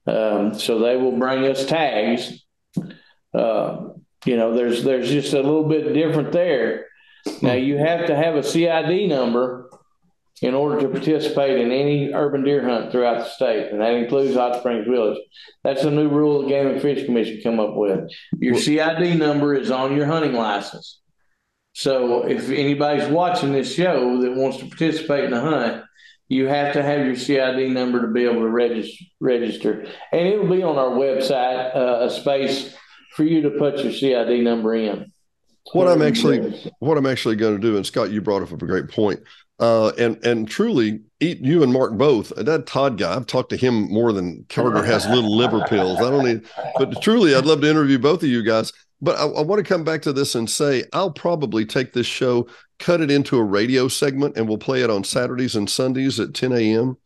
Um, 0.05 0.53
so 0.59 0.79
they 0.79 0.97
will 0.97 1.17
bring 1.17 1.45
us 1.45 1.65
tags. 1.65 2.43
Uh, 3.33 3.91
you 4.25 4.35
know, 4.35 4.53
there's 4.53 4.83
there's 4.83 5.09
just 5.09 5.31
a 5.31 5.37
little 5.37 5.69
bit 5.69 5.93
different 5.93 6.33
there. 6.33 6.87
Now 7.41 7.53
you 7.53 7.77
have 7.77 8.07
to 8.07 8.15
have 8.15 8.35
a 8.35 8.43
CID 8.43 9.07
number 9.07 9.69
in 10.41 10.55
order 10.55 10.81
to 10.81 10.89
participate 10.89 11.59
in 11.59 11.71
any 11.71 12.11
urban 12.13 12.43
deer 12.43 12.67
hunt 12.67 12.91
throughout 12.91 13.19
the 13.19 13.29
state, 13.29 13.71
and 13.71 13.79
that 13.79 13.93
includes 13.93 14.35
Hot 14.35 14.59
Springs 14.59 14.87
Village. 14.87 15.19
That's 15.63 15.83
a 15.83 15.91
new 15.91 16.09
rule 16.09 16.41
the 16.41 16.49
Game 16.49 16.67
and 16.67 16.81
Fish 16.81 17.05
Commission 17.05 17.41
come 17.43 17.59
up 17.59 17.75
with. 17.75 18.09
Your 18.39 18.57
CID 18.57 19.17
number 19.19 19.53
is 19.53 19.69
on 19.69 19.95
your 19.95 20.07
hunting 20.07 20.33
license. 20.33 20.99
So 21.73 22.25
if 22.27 22.49
anybody's 22.49 23.07
watching 23.07 23.53
this 23.53 23.73
show 23.73 24.21
that 24.21 24.35
wants 24.35 24.57
to 24.57 24.65
participate 24.65 25.25
in 25.25 25.31
the 25.31 25.39
hunt, 25.39 25.83
you 26.27 26.47
have 26.47 26.73
to 26.73 26.81
have 26.81 27.05
your 27.05 27.15
CID 27.15 27.71
number 27.71 28.01
to 28.01 28.07
be 28.07 28.23
able 28.23 28.41
to 28.41 28.49
register. 28.49 29.05
Register, 29.19 29.85
and 30.11 30.27
it'll 30.27 30.49
be 30.49 30.63
on 30.63 30.77
our 30.77 30.97
website 30.97 31.75
uh, 31.75 32.05
a 32.05 32.09
space 32.09 32.75
for 33.15 33.23
you 33.23 33.41
to 33.43 33.51
put 33.51 33.83
your 33.83 33.91
CID 33.91 34.43
number 34.43 34.73
in. 34.73 35.11
What 35.73 35.87
I'm 35.87 36.01
actually, 36.01 36.71
what 36.79 36.97
I'm 36.97 37.05
actually 37.05 37.35
going 37.35 37.55
to 37.55 37.61
do, 37.61 37.77
and 37.77 37.85
Scott, 37.85 38.11
you 38.11 38.21
brought 38.21 38.41
up 38.41 38.51
a 38.51 38.57
great 38.57 38.89
point. 38.89 39.19
Uh, 39.61 39.89
and 39.99 40.17
and 40.25 40.49
truly, 40.49 40.99
eat 41.19 41.39
you 41.39 41.61
and 41.61 41.71
Mark 41.71 41.95
both. 41.95 42.33
That 42.35 42.65
Todd 42.65 42.97
guy, 42.97 43.15
I've 43.15 43.27
talked 43.27 43.51
to 43.51 43.57
him 43.57 43.91
more 43.91 44.11
than 44.11 44.43
Carter 44.49 44.83
has 44.83 45.07
little 45.07 45.37
liver 45.37 45.63
pills. 45.69 45.99
I 45.99 46.09
don't 46.09 46.25
need, 46.25 46.41
but 46.79 46.99
truly, 47.03 47.35
I'd 47.35 47.45
love 47.45 47.61
to 47.61 47.69
interview 47.69 47.99
both 47.99 48.23
of 48.23 48.29
you 48.29 48.41
guys. 48.41 48.73
But 49.03 49.17
I, 49.17 49.25
I 49.25 49.41
want 49.41 49.63
to 49.63 49.67
come 49.67 49.83
back 49.83 50.01
to 50.01 50.13
this 50.13 50.33
and 50.33 50.49
say 50.49 50.83
I'll 50.93 51.11
probably 51.11 51.63
take 51.63 51.93
this 51.93 52.07
show, 52.07 52.47
cut 52.79 53.01
it 53.01 53.11
into 53.11 53.37
a 53.37 53.43
radio 53.43 53.87
segment, 53.87 54.35
and 54.35 54.49
we'll 54.49 54.57
play 54.57 54.81
it 54.81 54.89
on 54.89 55.03
Saturdays 55.03 55.55
and 55.55 55.69
Sundays 55.69 56.19
at 56.19 56.33
10 56.33 56.53
a.m. 56.53 56.97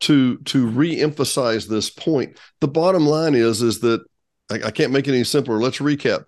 to 0.00 0.38
to 0.38 0.68
re-emphasize 0.68 1.66
this 1.66 1.90
point. 1.90 2.38
The 2.60 2.68
bottom 2.68 3.06
line 3.06 3.34
is 3.34 3.60
is 3.60 3.80
that 3.80 4.04
I, 4.52 4.66
I 4.66 4.70
can't 4.70 4.92
make 4.92 5.08
it 5.08 5.14
any 5.14 5.24
simpler. 5.24 5.58
Let's 5.58 5.78
recap 5.78 6.26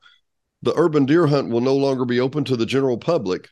the 0.62 0.74
urban 0.76 1.06
deer 1.06 1.26
hunt 1.26 1.48
will 1.48 1.60
no 1.60 1.76
longer 1.76 2.04
be 2.04 2.20
open 2.20 2.44
to 2.44 2.56
the 2.56 2.66
general 2.66 2.98
public 2.98 3.48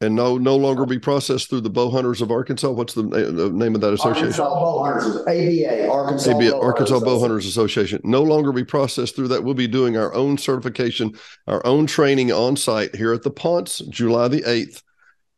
and 0.00 0.14
no 0.14 0.38
no 0.38 0.56
longer 0.56 0.86
be 0.86 0.98
processed 0.98 1.50
through 1.50 1.60
the 1.60 1.70
bow 1.70 1.90
hunters 1.90 2.20
of 2.20 2.30
Arkansas. 2.30 2.70
What's 2.70 2.94
the, 2.94 3.02
the 3.02 3.50
name 3.50 3.74
of 3.74 3.80
that 3.80 3.92
association? 3.92 4.40
Arkansas 4.40 4.48
Bow 4.48 4.84
Hunters 4.84 5.16
ABA, 5.22 5.88
Arkansas, 5.88 6.30
ABA, 6.30 6.50
Bow 6.50 6.60
Arkansas 6.60 6.94
Hunters 6.94 7.12
Bow 7.12 7.20
Hunters 7.20 7.46
Association. 7.46 8.00
No 8.04 8.22
longer 8.22 8.52
be 8.52 8.64
processed 8.64 9.16
through 9.16 9.28
that. 9.28 9.42
We'll 9.42 9.54
be 9.54 9.66
doing 9.66 9.96
our 9.96 10.14
own 10.14 10.38
certification, 10.38 11.18
our 11.46 11.64
own 11.66 11.86
training 11.86 12.30
on 12.32 12.56
site 12.56 12.94
here 12.94 13.12
at 13.12 13.22
the 13.22 13.30
Ponce, 13.30 13.78
July 13.78 14.28
the 14.28 14.44
eighth. 14.48 14.82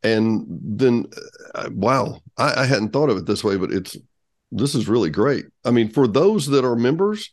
And 0.03 0.45
then, 0.47 1.05
uh, 1.53 1.69
wow, 1.71 2.21
I, 2.37 2.61
I 2.61 2.65
hadn't 2.65 2.89
thought 2.89 3.09
of 3.09 3.17
it 3.17 3.25
this 3.25 3.43
way, 3.43 3.57
but 3.57 3.71
it's 3.71 3.97
this 4.51 4.75
is 4.75 4.87
really 4.87 5.09
great. 5.09 5.45
I 5.65 5.71
mean, 5.71 5.89
for 5.89 6.07
those 6.07 6.47
that 6.47 6.65
are 6.65 6.75
members, 6.75 7.31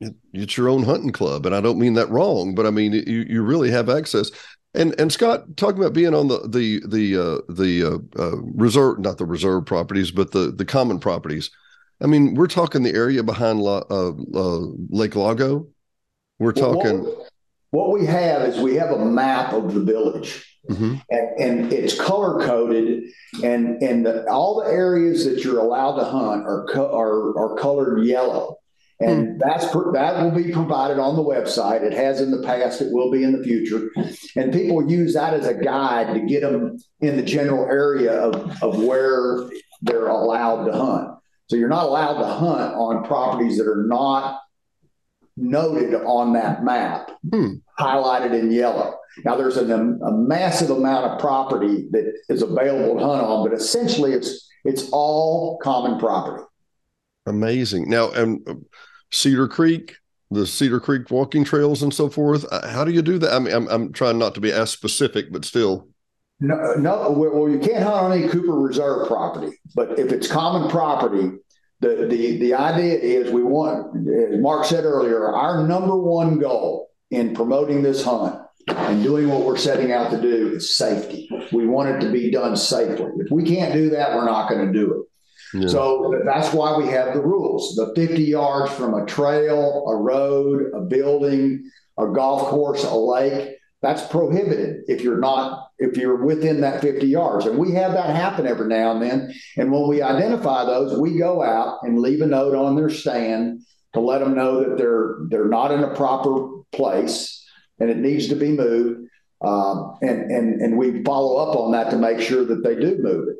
it, 0.00 0.14
it's 0.32 0.56
your 0.56 0.68
own 0.68 0.82
hunting 0.82 1.12
club, 1.12 1.46
and 1.46 1.54
I 1.54 1.60
don't 1.60 1.78
mean 1.78 1.94
that 1.94 2.10
wrong, 2.10 2.54
but 2.54 2.66
I 2.66 2.70
mean 2.70 2.92
you 2.92 3.24
you 3.28 3.42
really 3.42 3.70
have 3.70 3.88
access. 3.88 4.30
And 4.74 4.98
and 4.98 5.12
Scott, 5.12 5.56
talking 5.56 5.78
about 5.78 5.92
being 5.92 6.14
on 6.14 6.28
the 6.28 6.40
the 6.48 6.82
the 6.86 7.16
uh, 7.16 7.52
the 7.52 7.84
uh, 7.84 8.20
uh, 8.22 8.36
reserve, 8.54 9.00
not 9.00 9.18
the 9.18 9.26
reserve 9.26 9.66
properties, 9.66 10.10
but 10.10 10.30
the 10.32 10.50
the 10.50 10.64
common 10.64 10.98
properties. 10.98 11.50
I 12.00 12.06
mean, 12.06 12.34
we're 12.34 12.46
talking 12.48 12.82
the 12.82 12.94
area 12.94 13.22
behind 13.22 13.60
La, 13.60 13.82
uh, 13.90 14.12
uh, 14.34 14.58
Lake 14.88 15.14
Lago. 15.14 15.68
We're 16.38 16.52
Well, 16.56 16.74
talking. 16.74 17.00
What, 17.04 17.28
what 17.70 17.90
we 17.92 18.06
have 18.06 18.42
is 18.42 18.58
we 18.58 18.74
have 18.76 18.90
a 18.90 19.04
map 19.04 19.52
of 19.52 19.74
the 19.74 19.80
village. 19.80 20.48
Mhm. 20.70 21.02
And, 21.10 21.40
and 21.40 21.72
it's 21.72 21.98
color 22.00 22.40
coded, 22.46 23.02
and 23.42 23.82
and 23.82 24.06
the, 24.06 24.30
all 24.30 24.62
the 24.62 24.70
areas 24.70 25.24
that 25.24 25.42
you're 25.44 25.58
allowed 25.58 25.96
to 25.98 26.04
hunt 26.04 26.46
are 26.46 26.66
co- 26.72 26.96
are 26.96 27.36
are 27.36 27.56
colored 27.56 28.04
yellow, 28.04 28.58
and 29.02 29.40
that's 29.40 29.66
that 29.72 30.22
will 30.22 30.30
be 30.30 30.52
provided 30.52 30.98
on 30.98 31.16
the 31.16 31.22
website. 31.22 31.82
It 31.82 31.92
has 31.92 32.20
in 32.20 32.30
the 32.30 32.42
past, 32.42 32.80
it 32.80 32.92
will 32.92 33.10
be 33.10 33.24
in 33.24 33.32
the 33.36 33.42
future, 33.44 33.90
and 34.36 34.52
people 34.52 34.88
use 34.90 35.14
that 35.14 35.34
as 35.34 35.46
a 35.46 35.54
guide 35.54 36.14
to 36.14 36.20
get 36.20 36.42
them 36.42 36.78
in 37.00 37.16
the 37.16 37.22
general 37.22 37.64
area 37.66 38.12
of 38.12 38.62
of 38.62 38.82
where 38.82 39.48
they're 39.82 40.08
allowed 40.08 40.66
to 40.66 40.72
hunt. 40.72 41.18
So 41.48 41.56
you're 41.56 41.68
not 41.68 41.86
allowed 41.86 42.18
to 42.18 42.26
hunt 42.26 42.74
on 42.74 43.04
properties 43.04 43.58
that 43.58 43.66
are 43.66 43.84
not 43.86 44.40
noted 45.36 45.94
on 45.94 46.34
that 46.34 46.62
map, 46.64 47.10
Hmm. 47.30 47.54
highlighted 47.78 48.38
in 48.38 48.50
yellow. 48.52 48.94
Now, 49.24 49.36
there's 49.36 49.56
an, 49.58 49.70
a 50.02 50.10
massive 50.12 50.70
amount 50.70 51.06
of 51.06 51.18
property 51.20 51.88
that 51.90 52.14
is 52.28 52.42
available 52.42 52.98
to 52.98 53.04
hunt 53.06 53.22
on, 53.22 53.48
but 53.48 53.54
essentially, 53.56 54.12
it's 54.12 54.48
it's 54.64 54.88
all 54.92 55.58
common 55.58 55.98
property. 55.98 56.44
Amazing. 57.26 57.88
Now, 57.90 58.10
and 58.10 58.40
uh, 58.48 58.54
Cedar 59.12 59.46
Creek, 59.46 59.96
the 60.30 60.46
Cedar 60.46 60.80
Creek 60.80 61.10
walking 61.10 61.44
trails 61.44 61.82
and 61.82 61.92
so 61.92 62.08
forth. 62.08 62.44
uh, 62.50 62.66
How 62.68 62.84
do 62.84 62.90
you 62.92 63.02
do 63.02 63.18
that? 63.18 63.32
I 63.32 63.38
mean, 63.38 63.54
I'm 63.54 63.68
I'm 63.68 63.92
trying 63.92 64.18
not 64.18 64.34
to 64.34 64.40
be 64.40 64.50
as 64.50 64.70
specific, 64.70 65.30
but 65.30 65.44
still. 65.44 65.88
No, 66.40 66.74
no, 66.74 67.10
well, 67.10 67.48
you 67.48 67.60
can't 67.60 67.84
hunt 67.84 67.94
on 67.94 68.12
any 68.12 68.28
Cooper 68.28 68.58
Reserve 68.58 69.06
property, 69.06 69.60
but 69.76 69.96
if 69.98 70.10
it's 70.10 70.26
common 70.26 70.68
property, 70.70 71.30
the 71.80 72.06
the 72.08 72.38
the 72.38 72.54
idea 72.54 72.98
is 72.98 73.30
we 73.30 73.44
want, 73.44 73.96
as 74.08 74.40
Mark 74.40 74.64
said 74.64 74.84
earlier, 74.84 75.32
our 75.32 75.66
number 75.68 75.96
one 75.96 76.38
goal 76.38 76.90
in 77.12 77.34
promoting 77.34 77.82
this 77.82 78.02
hunt 78.02 78.40
and 78.66 79.02
doing 79.04 79.28
what 79.28 79.42
we're 79.44 79.56
setting 79.56 79.92
out 79.92 80.10
to 80.10 80.20
do 80.20 80.52
is 80.54 80.74
safety. 80.76 81.28
We 81.52 81.66
want 81.66 81.90
it 81.90 82.00
to 82.06 82.10
be 82.10 82.30
done 82.30 82.56
safely. 82.56 83.10
If 83.18 83.30
we 83.30 83.44
can't 83.44 83.72
do 83.72 83.90
that, 83.90 84.16
we're 84.16 84.24
not 84.24 84.48
going 84.48 84.66
to 84.66 84.72
do 84.72 84.92
it. 84.94 85.06
So 85.68 86.20
that's 86.24 86.52
why 86.54 86.76
we 86.76 86.88
have 86.88 87.14
the 87.14 87.20
rules. 87.20 87.74
The 87.74 87.92
50 87.94 88.22
yards 88.22 88.72
from 88.72 88.94
a 88.94 89.04
trail, 89.06 89.84
a 89.86 89.96
road, 89.96 90.72
a 90.74 90.80
building, 90.80 91.70
a 91.98 92.06
golf 92.06 92.48
course, 92.48 92.84
a 92.84 92.94
lake, 92.94 93.56
that's 93.82 94.06
prohibited 94.06 94.84
if 94.86 95.02
you're 95.02 95.18
not 95.18 95.68
if 95.78 95.96
you're 95.96 96.24
within 96.24 96.60
that 96.60 96.80
50 96.80 97.06
yards. 97.06 97.46
And 97.46 97.58
we 97.58 97.72
have 97.72 97.92
that 97.92 98.14
happen 98.14 98.46
every 98.46 98.68
now 98.68 98.92
and 98.92 99.02
then. 99.02 99.34
And 99.56 99.72
when 99.72 99.88
we 99.88 100.00
identify 100.00 100.64
those, 100.64 100.98
we 100.98 101.18
go 101.18 101.42
out 101.42 101.80
and 101.82 101.98
leave 101.98 102.22
a 102.22 102.26
note 102.26 102.54
on 102.54 102.76
their 102.76 102.90
stand 102.90 103.62
to 103.94 104.00
let 104.00 104.20
them 104.20 104.36
know 104.36 104.62
that 104.62 104.78
they're 104.78 105.16
they're 105.28 105.48
not 105.48 105.72
in 105.72 105.82
a 105.82 105.94
proper 105.94 106.62
place 106.70 107.44
and 107.80 107.90
it 107.90 107.98
needs 107.98 108.28
to 108.28 108.36
be 108.36 108.52
moved. 108.52 109.08
Um, 109.44 109.96
and 110.00 110.30
and 110.30 110.60
and 110.60 110.78
we 110.78 111.02
follow 111.02 111.36
up 111.38 111.56
on 111.56 111.72
that 111.72 111.90
to 111.90 111.96
make 111.96 112.20
sure 112.20 112.44
that 112.44 112.62
they 112.62 112.76
do 112.76 112.98
move 113.00 113.28
it. 113.28 113.36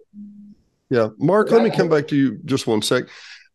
Yeah, 0.93 1.09
Mark, 1.17 1.51
let 1.51 1.63
me 1.63 1.71
come 1.71 1.89
back 1.89 2.07
to 2.09 2.17
you 2.17 2.39
just 2.45 2.67
one 2.67 2.83
sec. 2.83 3.05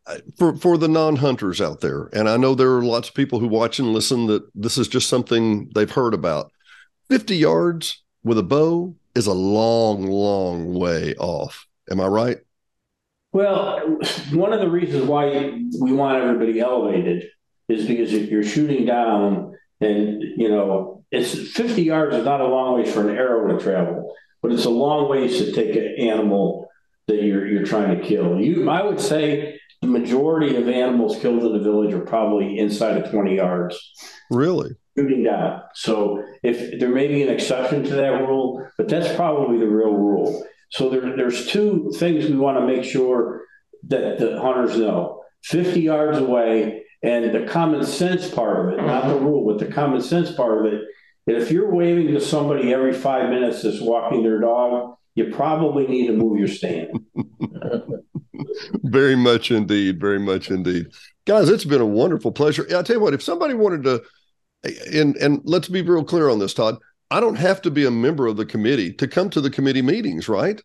Uh, 0.08 0.18
For 0.40 0.56
for 0.56 0.76
the 0.76 0.88
non-hunters 0.88 1.62
out 1.62 1.82
there, 1.82 2.10
and 2.12 2.28
I 2.28 2.36
know 2.36 2.56
there 2.56 2.72
are 2.72 2.82
lots 2.82 3.10
of 3.10 3.14
people 3.14 3.40
who 3.40 3.48
watch 3.48 3.78
and 3.78 3.94
listen 3.94 4.26
that 4.26 4.42
this 4.56 4.76
is 4.80 4.88
just 4.88 5.08
something 5.08 5.70
they've 5.76 5.92
heard 5.92 6.16
about. 6.16 6.52
50 7.12 7.36
yards 7.36 8.04
with 8.24 8.40
a 8.40 8.44
bow 8.44 8.96
is 9.14 9.28
a 9.28 9.36
long, 9.36 10.08
long 10.08 10.74
way 10.74 11.14
off. 11.20 11.68
Am 11.92 12.02
I 12.02 12.08
right? 12.08 12.38
Well, 13.34 14.00
one 14.32 14.52
of 14.52 14.60
the 14.60 14.70
reasons 14.72 15.04
why 15.04 15.62
we 15.80 15.94
want 15.94 16.24
everybody 16.24 16.60
elevated 16.60 17.26
is 17.70 17.86
because 17.86 18.14
if 18.14 18.32
you're 18.32 18.42
shooting 18.42 18.88
down 18.88 19.56
and, 19.80 20.24
you 20.24 20.50
know, 20.50 21.04
it's 21.12 21.36
50 21.52 21.84
yards 21.84 22.16
is 22.16 22.26
not 22.26 22.42
a 22.42 22.48
long 22.48 22.80
ways 22.80 22.92
for 22.92 23.08
an 23.08 23.16
arrow 23.16 23.56
to 23.56 23.64
travel, 23.64 24.16
but 24.42 24.52
it's 24.52 24.66
a 24.66 24.72
long 24.72 25.08
ways 25.08 25.38
to 25.38 25.52
take 25.52 25.76
an 25.76 25.96
animal 26.00 26.67
that 27.08 27.24
you're, 27.24 27.48
you're 27.48 27.66
trying 27.66 27.98
to 27.98 28.04
kill. 28.04 28.40
You, 28.40 28.70
I 28.70 28.84
would 28.84 29.00
say 29.00 29.60
the 29.82 29.88
majority 29.88 30.56
of 30.56 30.68
animals 30.68 31.18
killed 31.20 31.44
in 31.44 31.54
the 31.54 31.60
village 31.60 31.94
are 31.94 32.02
probably 32.02 32.58
inside 32.58 32.98
of 32.98 33.10
20 33.12 33.36
yards 33.36 33.80
Really? 34.30 34.76
shooting 34.98 35.24
down. 35.24 35.62
So 35.74 36.24
if 36.44 36.80
there 36.80 36.90
may 36.90 37.08
be 37.08 37.22
an 37.24 37.30
exception 37.30 37.84
to 37.84 37.96
that 37.96 38.28
rule, 38.28 38.68
but 38.78 38.90
that's 38.90 39.16
probably 39.16 39.58
the 39.60 39.68
real 39.70 39.94
rule. 39.94 40.46
So 40.70 40.90
there, 40.90 41.16
there's 41.16 41.48
two 41.48 41.92
things 41.98 42.26
we 42.26 42.36
want 42.36 42.58
to 42.58 42.68
make 42.68 42.84
sure 42.84 43.42
that 43.88 44.18
the 44.20 44.42
hunters 44.42 44.78
know: 44.78 45.24
50 45.44 45.80
yards 45.80 46.18
away, 46.18 46.84
and 47.04 47.34
the 47.34 47.46
common 47.50 47.86
sense 47.86 48.30
part 48.30 48.68
of 48.68 48.74
it, 48.74 48.82
not 48.86 49.08
the 49.08 49.16
rule, 49.18 49.46
but 49.48 49.66
the 49.66 49.72
common 49.72 50.02
sense 50.02 50.32
part 50.32 50.66
of 50.66 50.74
it. 50.74 50.82
That 51.28 51.38
if 51.38 51.52
you're 51.52 51.72
waving 51.74 52.08
to 52.14 52.20
somebody 52.20 52.74
every 52.74 52.92
five 52.94 53.30
minutes 53.30 53.62
that's 53.62 53.80
walking 53.80 54.24
their 54.24 54.40
dog, 54.42 54.98
you 55.18 55.34
probably 55.34 55.88
need 55.88 56.08
to 56.08 56.14
move 56.14 56.38
your 56.38 56.48
stand. 56.48 56.92
Very 58.84 59.16
much 59.16 59.50
indeed. 59.50 60.00
Very 60.00 60.20
much 60.20 60.52
indeed. 60.52 60.86
Guys, 61.26 61.50
it's 61.50 61.66
been 61.66 61.82
a 61.82 61.86
wonderful 61.86 62.32
pleasure. 62.32 62.68
Yeah, 62.70 62.80
I 62.80 62.84
tell 62.84 62.98
you 62.98 63.02
what, 63.02 63.16
if 63.16 63.24
somebody 63.24 63.56
wanted 63.56 63.84
to, 63.84 64.04
and 64.94 65.16
and 65.18 65.42
let's 65.44 65.70
be 65.70 65.82
real 65.82 66.04
clear 66.04 66.30
on 66.30 66.38
this, 66.40 66.54
Todd. 66.54 66.78
I 67.10 67.20
don't 67.20 67.36
have 67.38 67.62
to 67.64 67.72
be 67.72 67.86
a 67.86 67.92
member 67.92 68.28
of 68.28 68.38
the 68.38 68.46
committee 68.46 68.94
to 68.94 69.08
come 69.08 69.30
to 69.32 69.42
the 69.42 69.50
committee 69.50 69.82
meetings, 69.82 70.30
right? 70.30 70.62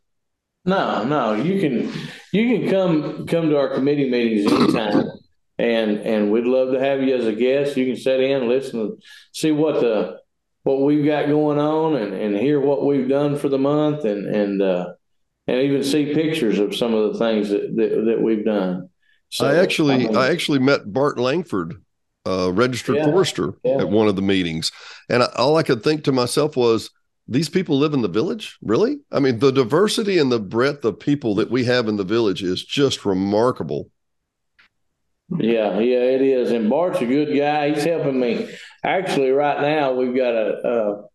No, 0.64 1.02
no, 1.04 1.34
you 1.34 1.60
can 1.60 1.90
you 2.32 2.58
can 2.58 2.70
come 2.70 3.26
come 3.26 3.48
to 3.48 3.56
our 3.56 3.72
committee 3.74 4.10
meetings 4.10 4.52
anytime, 4.52 5.06
and 5.58 5.98
and 6.00 6.30
we'd 6.30 6.44
love 6.44 6.72
to 6.72 6.78
have 6.80 7.02
you 7.02 7.16
as 7.16 7.26
a 7.26 7.32
guest. 7.32 7.76
You 7.76 7.86
can 7.86 7.96
sit 7.96 8.20
in, 8.20 8.48
listen, 8.48 8.80
and 8.80 9.02
see 9.32 9.50
what 9.50 9.80
the 9.80 10.20
what 10.62 10.82
we've 10.82 11.04
got 11.04 11.26
going 11.26 11.58
on, 11.58 11.96
and 11.96 12.14
and 12.14 12.36
hear 12.36 12.60
what 12.60 12.84
we've 12.84 13.08
done 13.08 13.36
for 13.36 13.48
the 13.48 13.58
month, 13.58 14.04
and 14.04 14.26
and 14.26 14.62
uh, 14.62 14.94
and 15.46 15.60
even 15.60 15.82
see 15.82 16.14
pictures 16.14 16.58
of 16.58 16.74
some 16.74 16.94
of 16.94 17.12
the 17.12 17.18
things 17.18 17.50
that 17.50 17.74
that, 17.76 18.04
that 18.06 18.22
we've 18.22 18.44
done. 18.44 18.88
So, 19.28 19.46
I 19.46 19.56
actually 19.56 19.98
mean, 19.98 20.16
I 20.16 20.28
actually 20.28 20.58
met 20.58 20.92
Bart 20.92 21.18
Langford, 21.18 21.82
uh, 22.26 22.52
registered 22.52 22.96
Yeah, 22.96 23.06
forester, 23.06 23.54
yeah. 23.64 23.78
at 23.78 23.88
one 23.88 24.06
of 24.06 24.16
the 24.16 24.22
meetings, 24.22 24.70
and 25.08 25.22
I, 25.22 25.26
all 25.36 25.56
I 25.56 25.62
could 25.62 25.82
think 25.82 26.04
to 26.04 26.12
myself 26.12 26.54
was, 26.54 26.90
these 27.28 27.48
people 27.48 27.78
live 27.78 27.94
in 27.94 28.02
the 28.02 28.08
village, 28.08 28.58
really? 28.60 28.98
I 29.10 29.20
mean, 29.20 29.38
the 29.38 29.50
diversity 29.50 30.18
and 30.18 30.30
the 30.30 30.38
breadth 30.38 30.84
of 30.84 31.00
people 31.00 31.34
that 31.36 31.50
we 31.50 31.64
have 31.64 31.88
in 31.88 31.96
the 31.96 32.04
village 32.04 32.42
is 32.42 32.62
just 32.62 33.06
remarkable. 33.06 33.90
Yeah, 35.38 35.78
yeah, 35.78 36.00
it 36.00 36.22
is. 36.22 36.52
And 36.52 36.68
Bart's 36.68 37.00
a 37.00 37.06
good 37.06 37.36
guy. 37.36 37.70
He's 37.70 37.84
helping 37.84 38.18
me. 38.18 38.48
Actually, 38.84 39.30
right 39.30 39.60
now 39.60 39.92
we've 39.92 40.14
got 40.14 40.34
a 40.34 41.08